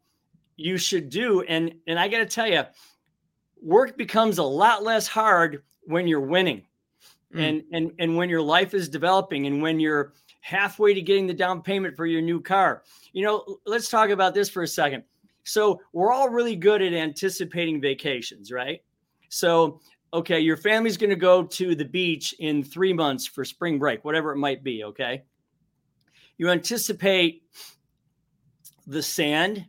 you 0.56 0.76
should 0.76 1.08
do 1.08 1.42
and 1.42 1.72
and 1.86 1.98
i 1.98 2.08
got 2.08 2.18
to 2.18 2.26
tell 2.26 2.46
you 2.46 2.62
work 3.62 3.96
becomes 3.96 4.38
a 4.38 4.42
lot 4.42 4.82
less 4.82 5.06
hard 5.06 5.62
when 5.84 6.06
you're 6.08 6.20
winning 6.20 6.62
mm. 7.34 7.48
and 7.48 7.62
and 7.72 7.92
and 7.98 8.16
when 8.16 8.28
your 8.28 8.42
life 8.42 8.74
is 8.74 8.88
developing 8.88 9.46
and 9.46 9.62
when 9.62 9.78
you're 9.78 10.12
halfway 10.42 10.92
to 10.92 11.00
getting 11.00 11.26
the 11.26 11.32
down 11.32 11.62
payment 11.62 11.96
for 11.96 12.04
your 12.04 12.20
new 12.20 12.40
car. 12.40 12.82
You 13.12 13.24
know, 13.24 13.58
let's 13.64 13.88
talk 13.88 14.10
about 14.10 14.34
this 14.34 14.50
for 14.50 14.62
a 14.62 14.68
second. 14.68 15.04
So, 15.44 15.80
we're 15.92 16.12
all 16.12 16.28
really 16.28 16.54
good 16.54 16.82
at 16.82 16.92
anticipating 16.92 17.80
vacations, 17.80 18.52
right? 18.52 18.82
So, 19.28 19.80
okay, 20.12 20.40
your 20.40 20.56
family's 20.56 20.96
going 20.96 21.10
to 21.10 21.16
go 21.16 21.44
to 21.44 21.74
the 21.74 21.84
beach 21.84 22.34
in 22.38 22.62
three 22.62 22.92
months 22.92 23.26
for 23.26 23.44
spring 23.44 23.78
break, 23.78 24.04
whatever 24.04 24.32
it 24.32 24.36
might 24.36 24.62
be, 24.62 24.84
okay? 24.84 25.22
You 26.36 26.50
anticipate 26.50 27.44
the 28.86 29.02
sand, 29.02 29.64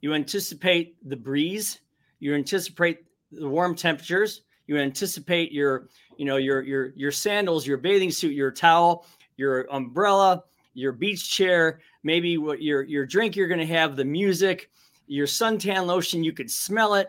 you 0.00 0.14
anticipate 0.14 0.96
the 1.08 1.16
breeze, 1.16 1.80
you 2.20 2.34
anticipate 2.34 3.04
the 3.30 3.48
warm 3.48 3.74
temperatures, 3.74 4.42
you 4.66 4.78
anticipate 4.78 5.52
your 5.52 5.88
you 6.16 6.24
know 6.24 6.36
your 6.36 6.62
your 6.62 6.92
your 6.94 7.10
sandals 7.10 7.66
your 7.66 7.76
bathing 7.76 8.10
suit 8.10 8.32
your 8.32 8.50
towel 8.50 9.06
your 9.42 9.66
umbrella, 9.74 10.44
your 10.74 10.92
beach 10.92 11.30
chair, 11.30 11.80
maybe 12.02 12.38
what 12.38 12.62
your 12.62 12.82
your 12.84 13.04
drink 13.04 13.36
you're 13.36 13.48
going 13.48 13.60
to 13.60 13.66
have, 13.66 13.96
the 13.96 14.04
music, 14.04 14.70
your 15.06 15.26
suntan 15.26 15.86
lotion, 15.86 16.24
you 16.24 16.32
could 16.32 16.50
smell 16.50 16.94
it. 16.94 17.08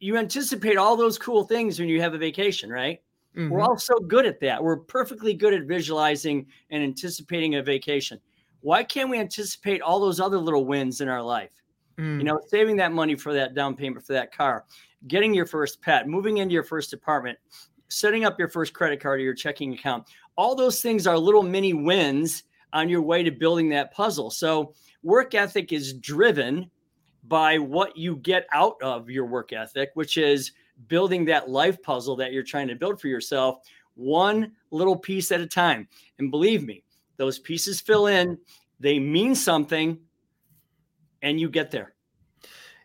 You 0.00 0.16
anticipate 0.16 0.76
all 0.76 0.96
those 0.96 1.16
cool 1.16 1.44
things 1.44 1.78
when 1.78 1.88
you 1.88 2.00
have 2.00 2.14
a 2.14 2.18
vacation, 2.18 2.68
right? 2.68 3.00
Mm-hmm. 3.36 3.50
We're 3.50 3.60
all 3.60 3.78
so 3.78 3.98
good 4.00 4.26
at 4.26 4.40
that. 4.40 4.62
We're 4.62 4.76
perfectly 4.76 5.32
good 5.32 5.54
at 5.54 5.62
visualizing 5.62 6.46
and 6.70 6.82
anticipating 6.82 7.54
a 7.54 7.62
vacation. 7.62 8.20
Why 8.60 8.82
can't 8.82 9.08
we 9.08 9.18
anticipate 9.18 9.80
all 9.80 10.00
those 10.00 10.20
other 10.20 10.38
little 10.38 10.66
wins 10.66 11.00
in 11.00 11.08
our 11.08 11.22
life? 11.22 11.62
Mm. 11.98 12.18
You 12.18 12.24
know, 12.24 12.40
saving 12.48 12.76
that 12.76 12.92
money 12.92 13.14
for 13.14 13.32
that 13.32 13.54
down 13.54 13.76
payment 13.76 14.04
for 14.04 14.12
that 14.12 14.36
car, 14.36 14.64
getting 15.08 15.32
your 15.32 15.46
first 15.46 15.80
pet, 15.80 16.08
moving 16.08 16.38
into 16.38 16.52
your 16.52 16.64
first 16.64 16.92
apartment, 16.92 17.38
setting 17.88 18.24
up 18.24 18.38
your 18.38 18.48
first 18.48 18.72
credit 18.72 19.00
card 19.00 19.20
or 19.20 19.22
your 19.22 19.34
checking 19.34 19.72
account. 19.74 20.04
All 20.36 20.54
those 20.54 20.80
things 20.80 21.06
are 21.06 21.18
little 21.18 21.42
mini 21.42 21.74
wins 21.74 22.44
on 22.72 22.88
your 22.88 23.02
way 23.02 23.22
to 23.22 23.30
building 23.30 23.68
that 23.70 23.92
puzzle. 23.92 24.30
So, 24.30 24.74
work 25.02 25.34
ethic 25.34 25.72
is 25.72 25.92
driven 25.94 26.70
by 27.24 27.58
what 27.58 27.96
you 27.96 28.16
get 28.16 28.46
out 28.52 28.76
of 28.82 29.10
your 29.10 29.26
work 29.26 29.52
ethic, 29.52 29.90
which 29.94 30.16
is 30.16 30.52
building 30.88 31.24
that 31.26 31.50
life 31.50 31.80
puzzle 31.82 32.16
that 32.16 32.32
you're 32.32 32.42
trying 32.42 32.68
to 32.68 32.74
build 32.74 33.00
for 33.00 33.08
yourself, 33.08 33.58
one 33.94 34.52
little 34.70 34.96
piece 34.96 35.30
at 35.32 35.40
a 35.40 35.46
time. 35.46 35.88
And 36.18 36.30
believe 36.30 36.64
me, 36.64 36.82
those 37.16 37.38
pieces 37.38 37.80
fill 37.80 38.06
in, 38.06 38.38
they 38.80 38.98
mean 38.98 39.34
something, 39.34 39.98
and 41.22 41.38
you 41.38 41.48
get 41.48 41.70
there. 41.70 41.91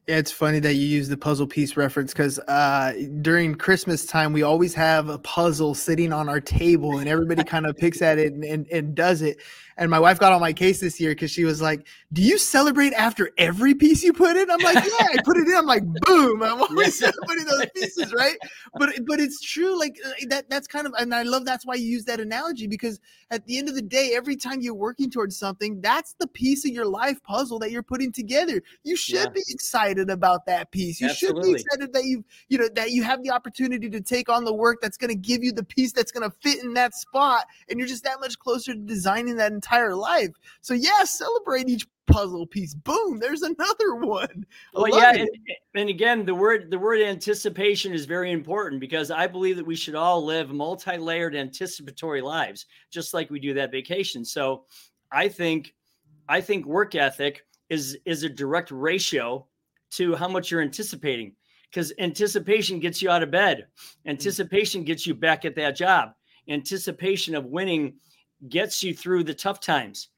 It's 0.07 0.31
funny 0.31 0.59
that 0.59 0.75
you 0.75 0.87
use 0.87 1.09
the 1.09 1.17
puzzle 1.17 1.47
piece 1.47 1.75
reference 1.75 2.13
because 2.13 2.39
uh, 2.39 2.93
during 3.21 3.55
Christmas 3.55 4.05
time, 4.05 4.31
we 4.31 4.41
always 4.41 4.73
have 4.73 5.09
a 5.09 5.17
puzzle 5.19 5.75
sitting 5.75 6.13
on 6.13 6.29
our 6.29 6.39
table 6.39 6.99
and 6.99 7.09
everybody 7.09 7.43
kind 7.43 7.65
of 7.65 7.75
picks 7.75 8.01
at 8.01 8.17
it 8.17 8.31
and, 8.31 8.45
and, 8.45 8.67
and 8.71 8.95
does 8.95 9.21
it. 9.21 9.37
And 9.77 9.91
my 9.91 9.99
wife 9.99 10.19
got 10.19 10.33
on 10.33 10.41
my 10.41 10.53
case 10.53 10.79
this 10.79 10.99
year 10.99 11.11
because 11.11 11.29
she 11.29 11.45
was 11.45 11.61
like, 11.61 11.85
"Do 12.11 12.23
you 12.23 12.39
celebrate 12.39 12.93
after 12.93 13.29
every 13.37 13.75
piece 13.75 14.03
you 14.03 14.11
put 14.11 14.35
in?" 14.35 14.49
I'm 14.49 14.59
like, 14.59 14.83
"Yeah, 14.83 15.07
I 15.13 15.17
put 15.23 15.37
it 15.37 15.47
in." 15.47 15.55
I'm 15.55 15.67
like, 15.67 15.83
"Boom!" 16.01 16.41
I'm 16.41 16.59
always 16.69 16.97
celebrating 16.97 17.45
those 17.45 17.67
pieces, 17.75 18.11
right? 18.11 18.37
But 18.73 18.89
but 19.05 19.19
it's 19.19 19.39
true. 19.39 19.77
Like 19.77 19.97
uh, 20.03 20.11
that. 20.29 20.49
That's 20.49 20.67
kind 20.67 20.87
of, 20.87 20.93
and 20.97 21.13
I 21.13 21.21
love 21.21 21.45
that's 21.45 21.65
why 21.65 21.75
you 21.75 21.85
use 21.85 22.05
that 22.05 22.19
analogy 22.19 22.65
because 22.65 22.99
at 23.29 23.45
the 23.45 23.59
end 23.59 23.69
of 23.69 23.75
the 23.75 23.81
day, 23.83 24.13
every 24.15 24.35
time 24.35 24.61
you're 24.61 24.73
working 24.73 25.11
towards 25.11 25.37
something, 25.37 25.79
that's 25.79 26.15
the 26.19 26.27
piece 26.27 26.65
of 26.65 26.71
your 26.71 26.87
life 26.87 27.21
puzzle 27.21 27.59
that 27.59 27.69
you're 27.69 27.83
putting 27.83 28.11
together. 28.11 28.63
You 28.83 28.95
should 28.95 29.15
yeah. 29.15 29.29
be 29.29 29.43
excited 29.49 30.09
about 30.09 30.47
that 30.47 30.71
piece. 30.71 30.99
You 30.99 31.09
Absolutely. 31.09 31.41
should 31.41 31.55
be 31.55 31.61
excited 31.61 31.93
that 31.93 32.05
you 32.05 32.25
you 32.49 32.57
know 32.57 32.69
that 32.73 32.91
you 32.91 33.03
have 33.03 33.21
the 33.21 33.29
opportunity 33.29 33.91
to 33.91 34.01
take 34.01 34.27
on 34.27 34.43
the 34.43 34.53
work 34.53 34.79
that's 34.81 34.97
going 34.97 35.09
to 35.09 35.15
give 35.15 35.43
you 35.43 35.51
the 35.51 35.63
piece 35.63 35.91
that's 35.91 36.11
going 36.11 36.27
to 36.27 36.35
fit 36.41 36.63
in 36.63 36.73
that 36.73 36.95
spot, 36.95 37.45
and 37.69 37.77
you're 37.77 37.87
just 37.87 38.03
that 38.05 38.19
much 38.19 38.39
closer 38.39 38.73
to 38.73 38.79
designing 38.79 39.35
that 39.35 39.51
entire 39.51 39.66
entire 39.67 39.95
life. 39.95 40.29
So 40.61 40.73
yeah, 40.73 41.03
celebrate 41.03 41.69
each 41.69 41.87
puzzle 42.07 42.47
piece. 42.47 42.73
Boom, 42.73 43.19
there's 43.19 43.41
another 43.41 43.95
one. 43.95 44.45
I 44.75 44.79
well, 44.79 44.97
yeah, 44.97 45.13
and, 45.13 45.29
and, 45.75 45.89
again, 45.89 46.25
the 46.25 46.35
word 46.35 46.71
the 46.71 46.79
word 46.79 47.01
anticipation 47.01 47.93
is 47.93 48.05
very 48.05 48.31
important 48.31 48.79
because 48.79 49.11
I 49.11 49.27
believe 49.27 49.57
that 49.57 49.65
we 49.65 49.75
should 49.75 49.95
all 49.95 50.23
live 50.23 50.49
multi-layered 50.49 51.35
anticipatory 51.35 52.21
lives, 52.21 52.65
just 52.91 53.13
like 53.13 53.29
we 53.29 53.39
do 53.39 53.53
that 53.55 53.71
vacation. 53.71 54.23
So 54.23 54.65
I 55.11 55.27
think 55.27 55.73
I 56.29 56.41
think 56.41 56.65
work 56.65 56.95
ethic 56.95 57.45
is 57.69 57.97
is 58.05 58.23
a 58.23 58.29
direct 58.29 58.71
ratio 58.71 59.45
to 59.89 60.15
how 60.15 60.27
much 60.27 60.51
you're 60.51 60.61
anticipating 60.61 61.33
because 61.69 61.93
anticipation 61.99 62.79
gets 62.79 63.01
you 63.01 63.09
out 63.09 63.23
of 63.23 63.31
bed 63.31 63.67
mm. 63.67 64.09
anticipation 64.09 64.83
gets 64.83 65.07
you 65.07 65.13
back 65.13 65.45
at 65.45 65.55
that 65.55 65.75
job 65.75 66.09
anticipation 66.49 67.35
of 67.35 67.45
winning 67.45 67.93
gets 68.49 68.83
you 68.83 68.93
through 68.93 69.23
the 69.23 69.33
tough 69.33 69.59
times. 69.59 70.09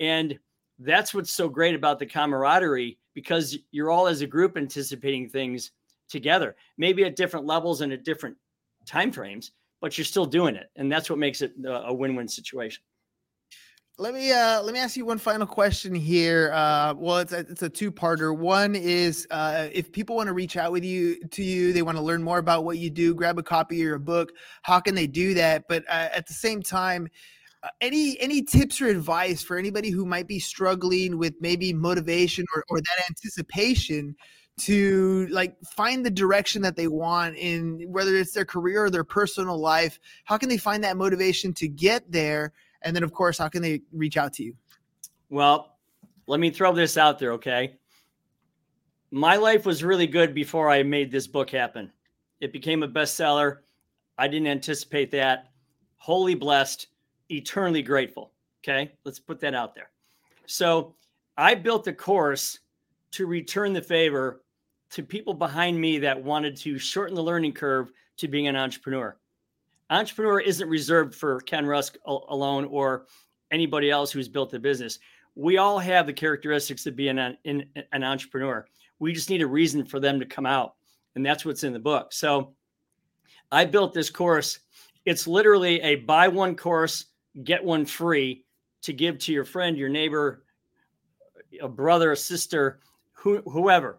And 0.00 0.38
that's 0.78 1.14
what's 1.14 1.32
so 1.32 1.48
great 1.48 1.74
about 1.74 1.98
the 1.98 2.06
camaraderie 2.06 2.98
because 3.14 3.56
you're 3.70 3.90
all 3.90 4.06
as 4.06 4.20
a 4.20 4.26
group 4.26 4.56
anticipating 4.56 5.28
things 5.28 5.70
together, 6.08 6.56
maybe 6.78 7.04
at 7.04 7.16
different 7.16 7.46
levels 7.46 7.80
and 7.80 7.92
at 7.92 8.04
different 8.04 8.36
time 8.86 9.12
frames, 9.12 9.52
but 9.80 9.96
you're 9.96 10.04
still 10.04 10.26
doing 10.26 10.56
it. 10.56 10.70
And 10.76 10.90
that's 10.90 11.08
what 11.08 11.18
makes 11.18 11.42
it 11.42 11.52
a 11.64 11.94
win-win 11.94 12.28
situation. 12.28 12.82
Let 13.96 14.12
me 14.12 14.32
uh 14.32 14.60
let 14.60 14.74
me 14.74 14.80
ask 14.80 14.96
you 14.96 15.06
one 15.06 15.18
final 15.18 15.46
question 15.46 15.94
here. 15.94 16.50
Uh 16.52 16.94
well 16.96 17.18
it's 17.18 17.32
a, 17.32 17.38
it's 17.38 17.62
a 17.62 17.68
two-parter. 17.68 18.36
One 18.36 18.74
is 18.74 19.24
uh 19.30 19.68
if 19.72 19.92
people 19.92 20.16
want 20.16 20.26
to 20.26 20.32
reach 20.32 20.56
out 20.56 20.72
with 20.72 20.84
you 20.84 21.24
to 21.28 21.44
you, 21.44 21.72
they 21.72 21.82
want 21.82 21.96
to 21.96 22.02
learn 22.02 22.20
more 22.20 22.38
about 22.38 22.64
what 22.64 22.78
you 22.78 22.90
do, 22.90 23.14
grab 23.14 23.38
a 23.38 23.42
copy 23.44 23.86
or 23.86 23.94
a 23.94 24.00
book, 24.00 24.32
how 24.62 24.80
can 24.80 24.96
they 24.96 25.06
do 25.06 25.32
that? 25.34 25.66
But 25.68 25.84
uh, 25.88 26.08
at 26.12 26.26
the 26.26 26.34
same 26.34 26.60
time, 26.60 27.04
uh, 27.04 27.08
Uh, 27.64 27.68
any 27.80 28.20
any 28.20 28.42
tips 28.42 28.80
or 28.82 28.88
advice 28.88 29.42
for 29.42 29.56
anybody 29.56 29.88
who 29.88 30.04
might 30.04 30.28
be 30.28 30.38
struggling 30.38 31.16
with 31.16 31.32
maybe 31.40 31.72
motivation 31.72 32.44
or, 32.54 32.62
or 32.68 32.78
that 32.78 33.04
anticipation 33.08 34.14
to 34.58 35.26
like 35.30 35.56
find 35.64 36.04
the 36.04 36.10
direction 36.10 36.60
that 36.60 36.76
they 36.76 36.88
want 36.88 37.34
in 37.36 37.80
whether 37.88 38.16
it's 38.16 38.32
their 38.32 38.44
career 38.44 38.84
or 38.84 38.90
their 38.90 39.04
personal 39.04 39.58
life? 39.58 39.98
How 40.24 40.36
can 40.36 40.50
they 40.50 40.58
find 40.58 40.84
that 40.84 40.98
motivation 40.98 41.54
to 41.54 41.66
get 41.66 42.12
there? 42.12 42.52
And 42.82 42.94
then 42.94 43.02
of 43.02 43.14
course 43.14 43.38
how 43.38 43.48
can 43.48 43.62
they 43.62 43.80
reach 43.92 44.18
out 44.18 44.34
to 44.34 44.44
you? 44.44 44.54
Well 45.30 45.78
let 46.26 46.40
me 46.40 46.50
throw 46.50 46.74
this 46.74 46.98
out 46.98 47.18
there 47.18 47.32
okay? 47.32 47.76
My 49.10 49.36
life 49.36 49.64
was 49.64 49.82
really 49.82 50.06
good 50.06 50.34
before 50.34 50.68
i 50.68 50.82
made 50.82 51.10
this 51.10 51.26
book 51.26 51.48
happen. 51.48 51.92
It 52.40 52.52
became 52.52 52.82
a 52.82 52.88
bestseller. 52.88 53.58
I 54.18 54.28
didn't 54.28 54.48
anticipate 54.48 55.12
that. 55.12 55.50
Wholly 55.96 56.34
blessed 56.34 56.88
eternally 57.36 57.82
grateful. 57.82 58.32
Okay. 58.62 58.92
Let's 59.04 59.18
put 59.18 59.40
that 59.40 59.54
out 59.54 59.74
there. 59.74 59.90
So 60.46 60.94
I 61.36 61.54
built 61.54 61.86
a 61.86 61.92
course 61.92 62.60
to 63.12 63.26
return 63.26 63.72
the 63.72 63.82
favor 63.82 64.42
to 64.90 65.02
people 65.02 65.34
behind 65.34 65.80
me 65.80 65.98
that 65.98 66.22
wanted 66.22 66.56
to 66.58 66.78
shorten 66.78 67.14
the 67.14 67.22
learning 67.22 67.52
curve 67.52 67.90
to 68.18 68.28
being 68.28 68.46
an 68.46 68.56
entrepreneur. 68.56 69.16
Entrepreneur 69.90 70.40
isn't 70.40 70.68
reserved 70.68 71.14
for 71.14 71.40
Ken 71.40 71.66
Rusk 71.66 71.96
alone 72.06 72.64
or 72.66 73.06
anybody 73.50 73.90
else 73.90 74.10
who's 74.10 74.28
built 74.28 74.54
a 74.54 74.58
business. 74.58 74.98
We 75.34 75.58
all 75.58 75.78
have 75.78 76.06
the 76.06 76.12
characteristics 76.12 76.86
of 76.86 76.96
being 76.96 77.18
an, 77.18 77.36
an, 77.44 77.64
an 77.92 78.04
entrepreneur. 78.04 78.66
We 78.98 79.12
just 79.12 79.30
need 79.30 79.42
a 79.42 79.46
reason 79.46 79.84
for 79.84 80.00
them 80.00 80.18
to 80.20 80.26
come 80.26 80.46
out. 80.46 80.74
And 81.14 81.24
that's 81.24 81.44
what's 81.44 81.64
in 81.64 81.72
the 81.72 81.78
book. 81.78 82.12
So 82.12 82.54
I 83.52 83.64
built 83.64 83.94
this 83.94 84.10
course. 84.10 84.60
It's 85.04 85.26
literally 85.26 85.80
a 85.82 85.96
buy 85.96 86.28
one 86.28 86.56
course, 86.56 87.06
get 87.42 87.64
one 87.64 87.84
free 87.84 88.44
to 88.82 88.92
give 88.92 89.18
to 89.18 89.32
your 89.32 89.44
friend, 89.44 89.76
your 89.76 89.88
neighbor, 89.88 90.44
a 91.60 91.68
brother, 91.68 92.12
a 92.12 92.16
sister, 92.16 92.80
who, 93.12 93.38
whoever. 93.42 93.98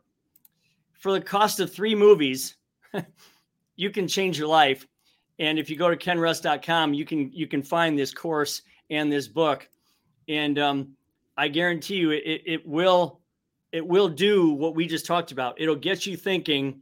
For 0.94 1.12
the 1.12 1.22
cost 1.22 1.60
of 1.60 1.74
three 1.74 1.96
movies, 1.96 2.56
you 3.76 3.90
can 3.90 4.08
change 4.08 4.38
your 4.38 4.48
life. 4.48 4.88
And 5.40 5.60
if 5.60 5.70
you 5.70 5.76
go 5.76 5.90
to 5.90 5.98
kenrusk.com, 5.98 6.94
you 6.94 7.06
can 7.06 7.32
you 7.34 7.48
can 7.48 7.62
find 7.62 8.00
this 8.00 8.14
course 8.14 8.62
and 8.90 9.12
this 9.12 9.28
book. 9.28 9.68
And 10.30 10.58
um, 10.58 10.96
I 11.36 11.50
guarantee 11.50 11.96
you 11.96 12.12
it, 12.12 12.42
it 12.46 12.66
will 12.66 13.20
it 13.72 13.86
will 13.86 14.08
do 14.08 14.52
what 14.52 14.76
we 14.76 14.88
just 14.88 15.06
talked 15.06 15.34
about. 15.34 15.60
It'll 15.60 15.76
get 15.76 16.06
you 16.06 16.16
thinking 16.16 16.80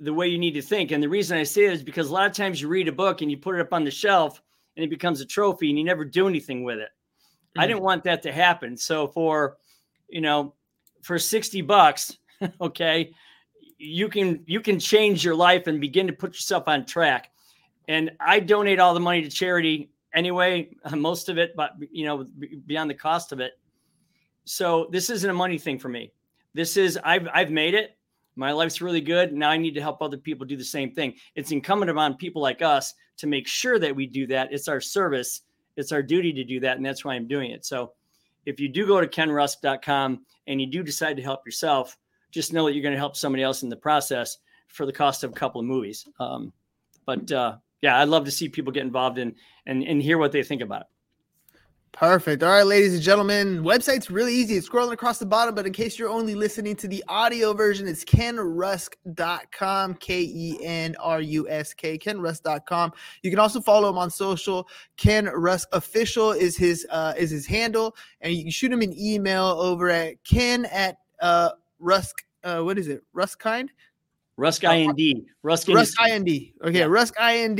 the 0.00 0.12
way 0.12 0.28
you 0.28 0.38
need 0.38 0.52
to 0.52 0.62
think. 0.62 0.90
And 0.90 1.02
the 1.02 1.08
reason 1.08 1.38
I 1.38 1.44
say 1.44 1.64
it 1.64 1.72
is 1.72 1.82
because 1.82 2.10
a 2.10 2.12
lot 2.12 2.26
of 2.26 2.36
times 2.36 2.60
you 2.60 2.68
read 2.68 2.88
a 2.88 2.92
book 2.92 3.22
and 3.22 3.30
you 3.30 3.38
put 3.38 3.54
it 3.54 3.60
up 3.60 3.72
on 3.72 3.84
the 3.84 3.90
shelf 3.90 4.42
and 4.78 4.84
it 4.84 4.90
becomes 4.90 5.20
a 5.20 5.26
trophy 5.26 5.70
and 5.70 5.78
you 5.78 5.84
never 5.84 6.04
do 6.04 6.28
anything 6.28 6.62
with 6.62 6.78
it. 6.78 6.90
Mm-hmm. 6.90 7.60
I 7.60 7.66
didn't 7.66 7.82
want 7.82 8.04
that 8.04 8.22
to 8.22 8.32
happen. 8.32 8.76
So 8.76 9.08
for, 9.08 9.56
you 10.08 10.20
know, 10.20 10.54
for 11.02 11.18
60 11.18 11.62
bucks, 11.62 12.16
okay, 12.60 13.12
you 13.76 14.08
can 14.08 14.42
you 14.46 14.60
can 14.60 14.78
change 14.78 15.24
your 15.24 15.34
life 15.34 15.66
and 15.66 15.80
begin 15.80 16.06
to 16.06 16.12
put 16.12 16.30
yourself 16.30 16.68
on 16.68 16.86
track. 16.86 17.30
And 17.88 18.12
I 18.20 18.38
donate 18.38 18.78
all 18.78 18.94
the 18.94 19.00
money 19.00 19.22
to 19.22 19.28
charity 19.28 19.90
anyway, 20.14 20.76
most 20.96 21.28
of 21.28 21.38
it, 21.38 21.56
but 21.56 21.72
you 21.90 22.06
know, 22.06 22.26
beyond 22.66 22.88
the 22.88 22.94
cost 22.94 23.32
of 23.32 23.40
it. 23.40 23.58
So 24.44 24.88
this 24.92 25.10
isn't 25.10 25.28
a 25.28 25.34
money 25.34 25.58
thing 25.58 25.78
for 25.80 25.88
me. 25.88 26.12
This 26.54 26.76
is 26.76 26.98
I've 27.02 27.26
I've 27.34 27.50
made 27.50 27.74
it. 27.74 27.97
My 28.38 28.52
life's 28.52 28.80
really 28.80 29.00
good. 29.00 29.32
Now 29.32 29.50
I 29.50 29.56
need 29.56 29.74
to 29.74 29.80
help 29.80 30.00
other 30.00 30.16
people 30.16 30.46
do 30.46 30.56
the 30.56 30.64
same 30.64 30.92
thing. 30.92 31.14
It's 31.34 31.50
incumbent 31.50 31.90
upon 31.90 32.14
people 32.14 32.40
like 32.40 32.62
us 32.62 32.94
to 33.16 33.26
make 33.26 33.48
sure 33.48 33.80
that 33.80 33.94
we 33.94 34.06
do 34.06 34.28
that. 34.28 34.52
It's 34.52 34.68
our 34.68 34.80
service. 34.80 35.42
It's 35.76 35.90
our 35.90 36.02
duty 36.02 36.32
to 36.32 36.44
do 36.44 36.60
that, 36.60 36.76
and 36.76 36.86
that's 36.86 37.04
why 37.04 37.14
I'm 37.14 37.26
doing 37.26 37.50
it. 37.50 37.66
So 37.66 37.92
if 38.46 38.60
you 38.60 38.68
do 38.68 38.86
go 38.86 39.00
to 39.00 39.08
kenrusk.com 39.08 40.24
and 40.46 40.60
you 40.60 40.68
do 40.68 40.84
decide 40.84 41.16
to 41.16 41.22
help 41.22 41.44
yourself, 41.44 41.98
just 42.30 42.52
know 42.52 42.66
that 42.66 42.74
you're 42.74 42.82
going 42.82 42.94
to 42.94 42.98
help 42.98 43.16
somebody 43.16 43.42
else 43.42 43.64
in 43.64 43.68
the 43.68 43.76
process 43.76 44.38
for 44.68 44.86
the 44.86 44.92
cost 44.92 45.24
of 45.24 45.30
a 45.30 45.34
couple 45.34 45.60
of 45.60 45.66
movies. 45.66 46.06
Um, 46.20 46.52
but 47.06 47.30
uh, 47.32 47.56
yeah, 47.82 48.00
I'd 48.00 48.08
love 48.08 48.24
to 48.26 48.30
see 48.30 48.48
people 48.48 48.72
get 48.72 48.84
involved 48.84 49.18
in 49.18 49.34
and, 49.66 49.82
and 49.82 50.00
hear 50.00 50.16
what 50.18 50.30
they 50.30 50.42
think 50.44 50.62
about 50.62 50.82
it. 50.82 50.86
Perfect. 51.92 52.42
All 52.42 52.50
right, 52.50 52.66
ladies 52.66 52.94
and 52.94 53.02
gentlemen, 53.02 53.62
website's 53.62 54.10
really 54.10 54.34
easy. 54.34 54.56
It's 54.56 54.68
scrolling 54.68 54.92
across 54.92 55.18
the 55.18 55.26
bottom, 55.26 55.54
but 55.54 55.66
in 55.66 55.72
case 55.72 55.98
you're 55.98 56.10
only 56.10 56.34
listening 56.34 56.76
to 56.76 56.88
the 56.88 57.02
audio 57.08 57.52
version, 57.54 57.88
it's 57.88 58.04
kenrusk.com, 58.04 59.94
K 59.94 60.20
E 60.22 60.58
N 60.62 60.94
R 61.00 61.20
U 61.20 61.48
S 61.48 61.72
K, 61.74 61.98
kenrusk.com. 61.98 62.92
You 63.22 63.30
can 63.30 63.38
also 63.38 63.60
follow 63.60 63.88
him 63.88 63.98
on 63.98 64.10
social. 64.10 64.68
Ken 64.96 65.26
Rusk 65.26 65.68
official 65.72 66.32
is 66.32 66.56
his 66.56 66.86
uh 66.90 67.14
is 67.16 67.30
his 67.30 67.46
handle, 67.46 67.96
and 68.20 68.32
you 68.32 68.44
can 68.44 68.52
shoot 68.52 68.72
him 68.72 68.82
an 68.82 68.94
email 68.96 69.46
over 69.46 69.90
at 69.90 70.22
ken 70.24 70.66
at 70.66 70.98
uh 71.20 71.50
rusk 71.80 72.24
uh 72.44 72.60
what 72.60 72.78
is 72.78 72.88
it? 72.88 73.02
Ruskind? 73.16 73.70
Rusk 74.36 74.62
IND. 74.62 75.26
Rusk, 75.42 75.66
Rusk 75.68 76.00
IND. 76.00 76.28
Okay, 76.28 76.78
yeah. 76.78 76.84
Rusk 76.84 77.14
IND, 77.20 77.58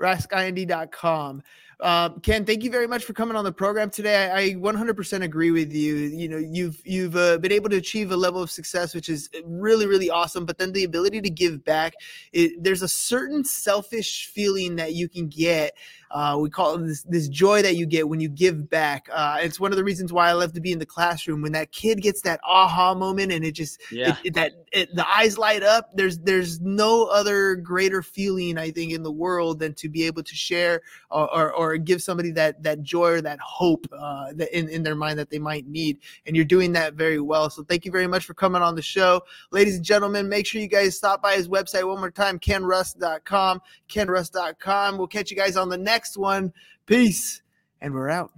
ruskind.com. 0.00 1.42
Um, 1.80 2.20
Ken, 2.20 2.44
thank 2.44 2.62
you 2.62 2.70
very 2.70 2.86
much 2.86 3.04
for 3.04 3.12
coming 3.12 3.36
on 3.36 3.44
the 3.44 3.52
program 3.52 3.90
today. 3.90 4.30
I, 4.30 4.38
I 4.38 4.54
100% 4.54 5.22
agree 5.22 5.50
with 5.50 5.72
you. 5.72 5.94
You 5.94 6.28
know, 6.28 6.38
you've 6.38 6.80
you've 6.84 7.16
uh, 7.16 7.38
been 7.38 7.52
able 7.52 7.68
to 7.70 7.76
achieve 7.76 8.12
a 8.12 8.16
level 8.16 8.42
of 8.42 8.50
success 8.50 8.94
which 8.94 9.08
is 9.08 9.28
really 9.44 9.86
really 9.86 10.10
awesome. 10.10 10.46
But 10.46 10.58
then 10.58 10.72
the 10.72 10.84
ability 10.84 11.20
to 11.22 11.30
give 11.30 11.64
back, 11.64 11.94
it, 12.32 12.62
there's 12.62 12.82
a 12.82 12.88
certain 12.88 13.44
selfish 13.44 14.26
feeling 14.26 14.76
that 14.76 14.94
you 14.94 15.08
can 15.08 15.28
get 15.28 15.74
uh, 16.14 16.38
we 16.38 16.48
call 16.48 16.76
it 16.76 16.86
this, 16.86 17.02
this 17.02 17.28
joy 17.28 17.60
that 17.60 17.74
you 17.74 17.86
get 17.86 18.08
when 18.08 18.20
you 18.20 18.28
give 18.28 18.70
back. 18.70 19.08
Uh, 19.12 19.38
it's 19.40 19.58
one 19.58 19.72
of 19.72 19.76
the 19.76 19.82
reasons 19.82 20.12
why 20.12 20.28
I 20.28 20.32
love 20.32 20.52
to 20.52 20.60
be 20.60 20.70
in 20.70 20.78
the 20.78 20.86
classroom 20.86 21.42
when 21.42 21.50
that 21.52 21.72
kid 21.72 22.00
gets 22.00 22.22
that 22.22 22.38
aha 22.46 22.94
moment 22.94 23.32
and 23.32 23.44
it 23.44 23.50
just 23.50 23.80
yeah. 23.90 24.10
it, 24.10 24.26
it, 24.26 24.34
that 24.34 24.52
it, 24.72 24.94
the 24.94 25.06
eyes 25.08 25.36
light 25.36 25.64
up. 25.64 25.90
There's 25.96 26.18
there's 26.18 26.60
no 26.60 27.06
other 27.06 27.56
greater 27.56 28.00
feeling 28.00 28.58
I 28.58 28.70
think 28.70 28.92
in 28.92 29.02
the 29.02 29.10
world 29.10 29.58
than 29.58 29.74
to 29.74 29.88
be 29.88 30.04
able 30.04 30.22
to 30.22 30.34
share 30.36 30.82
or, 31.10 31.34
or, 31.34 31.52
or 31.52 31.73
give 31.78 32.02
somebody 32.02 32.30
that 32.32 32.62
that 32.62 32.82
joy 32.82 33.12
or 33.12 33.20
that 33.20 33.40
hope 33.40 33.86
uh, 33.96 34.32
in 34.52 34.68
in 34.68 34.82
their 34.82 34.94
mind 34.94 35.18
that 35.18 35.30
they 35.30 35.38
might 35.38 35.66
need. 35.66 35.98
And 36.26 36.36
you're 36.36 36.44
doing 36.44 36.72
that 36.72 36.94
very 36.94 37.20
well. 37.20 37.50
So 37.50 37.62
thank 37.62 37.84
you 37.84 37.92
very 37.92 38.06
much 38.06 38.24
for 38.24 38.34
coming 38.34 38.62
on 38.62 38.74
the 38.74 38.82
show, 38.82 39.22
ladies 39.50 39.76
and 39.76 39.84
gentlemen. 39.84 40.28
Make 40.28 40.46
sure 40.46 40.60
you 40.60 40.68
guys 40.68 40.96
stop 40.96 41.22
by 41.22 41.34
his 41.34 41.48
website 41.48 41.86
one 41.86 41.98
more 41.98 42.10
time, 42.10 42.38
kenrusk.com, 42.38 43.60
kenrusk.com. 43.88 44.98
We'll 44.98 45.06
catch 45.06 45.30
you 45.30 45.36
guys 45.36 45.56
on 45.56 45.68
the 45.68 45.78
next 45.78 46.16
one. 46.16 46.52
Peace. 46.86 47.42
And 47.80 47.94
we're 47.94 48.10
out. 48.10 48.30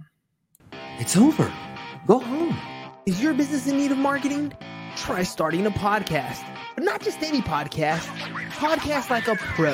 It's 0.99 1.15
over. 1.15 1.51
Go 2.05 2.19
home. 2.19 2.57
Is 3.05 3.21
your 3.21 3.33
business 3.33 3.67
in 3.67 3.77
need 3.77 3.91
of 3.91 3.97
marketing? 3.97 4.53
Try 4.97 5.23
starting 5.23 5.65
a 5.65 5.71
podcast. 5.71 6.43
But 6.75 6.83
not 6.83 7.01
just 7.01 7.23
any 7.23 7.41
podcast, 7.41 8.05
podcast 8.51 9.09
like 9.09 9.27
a 9.27 9.35
pro. 9.35 9.73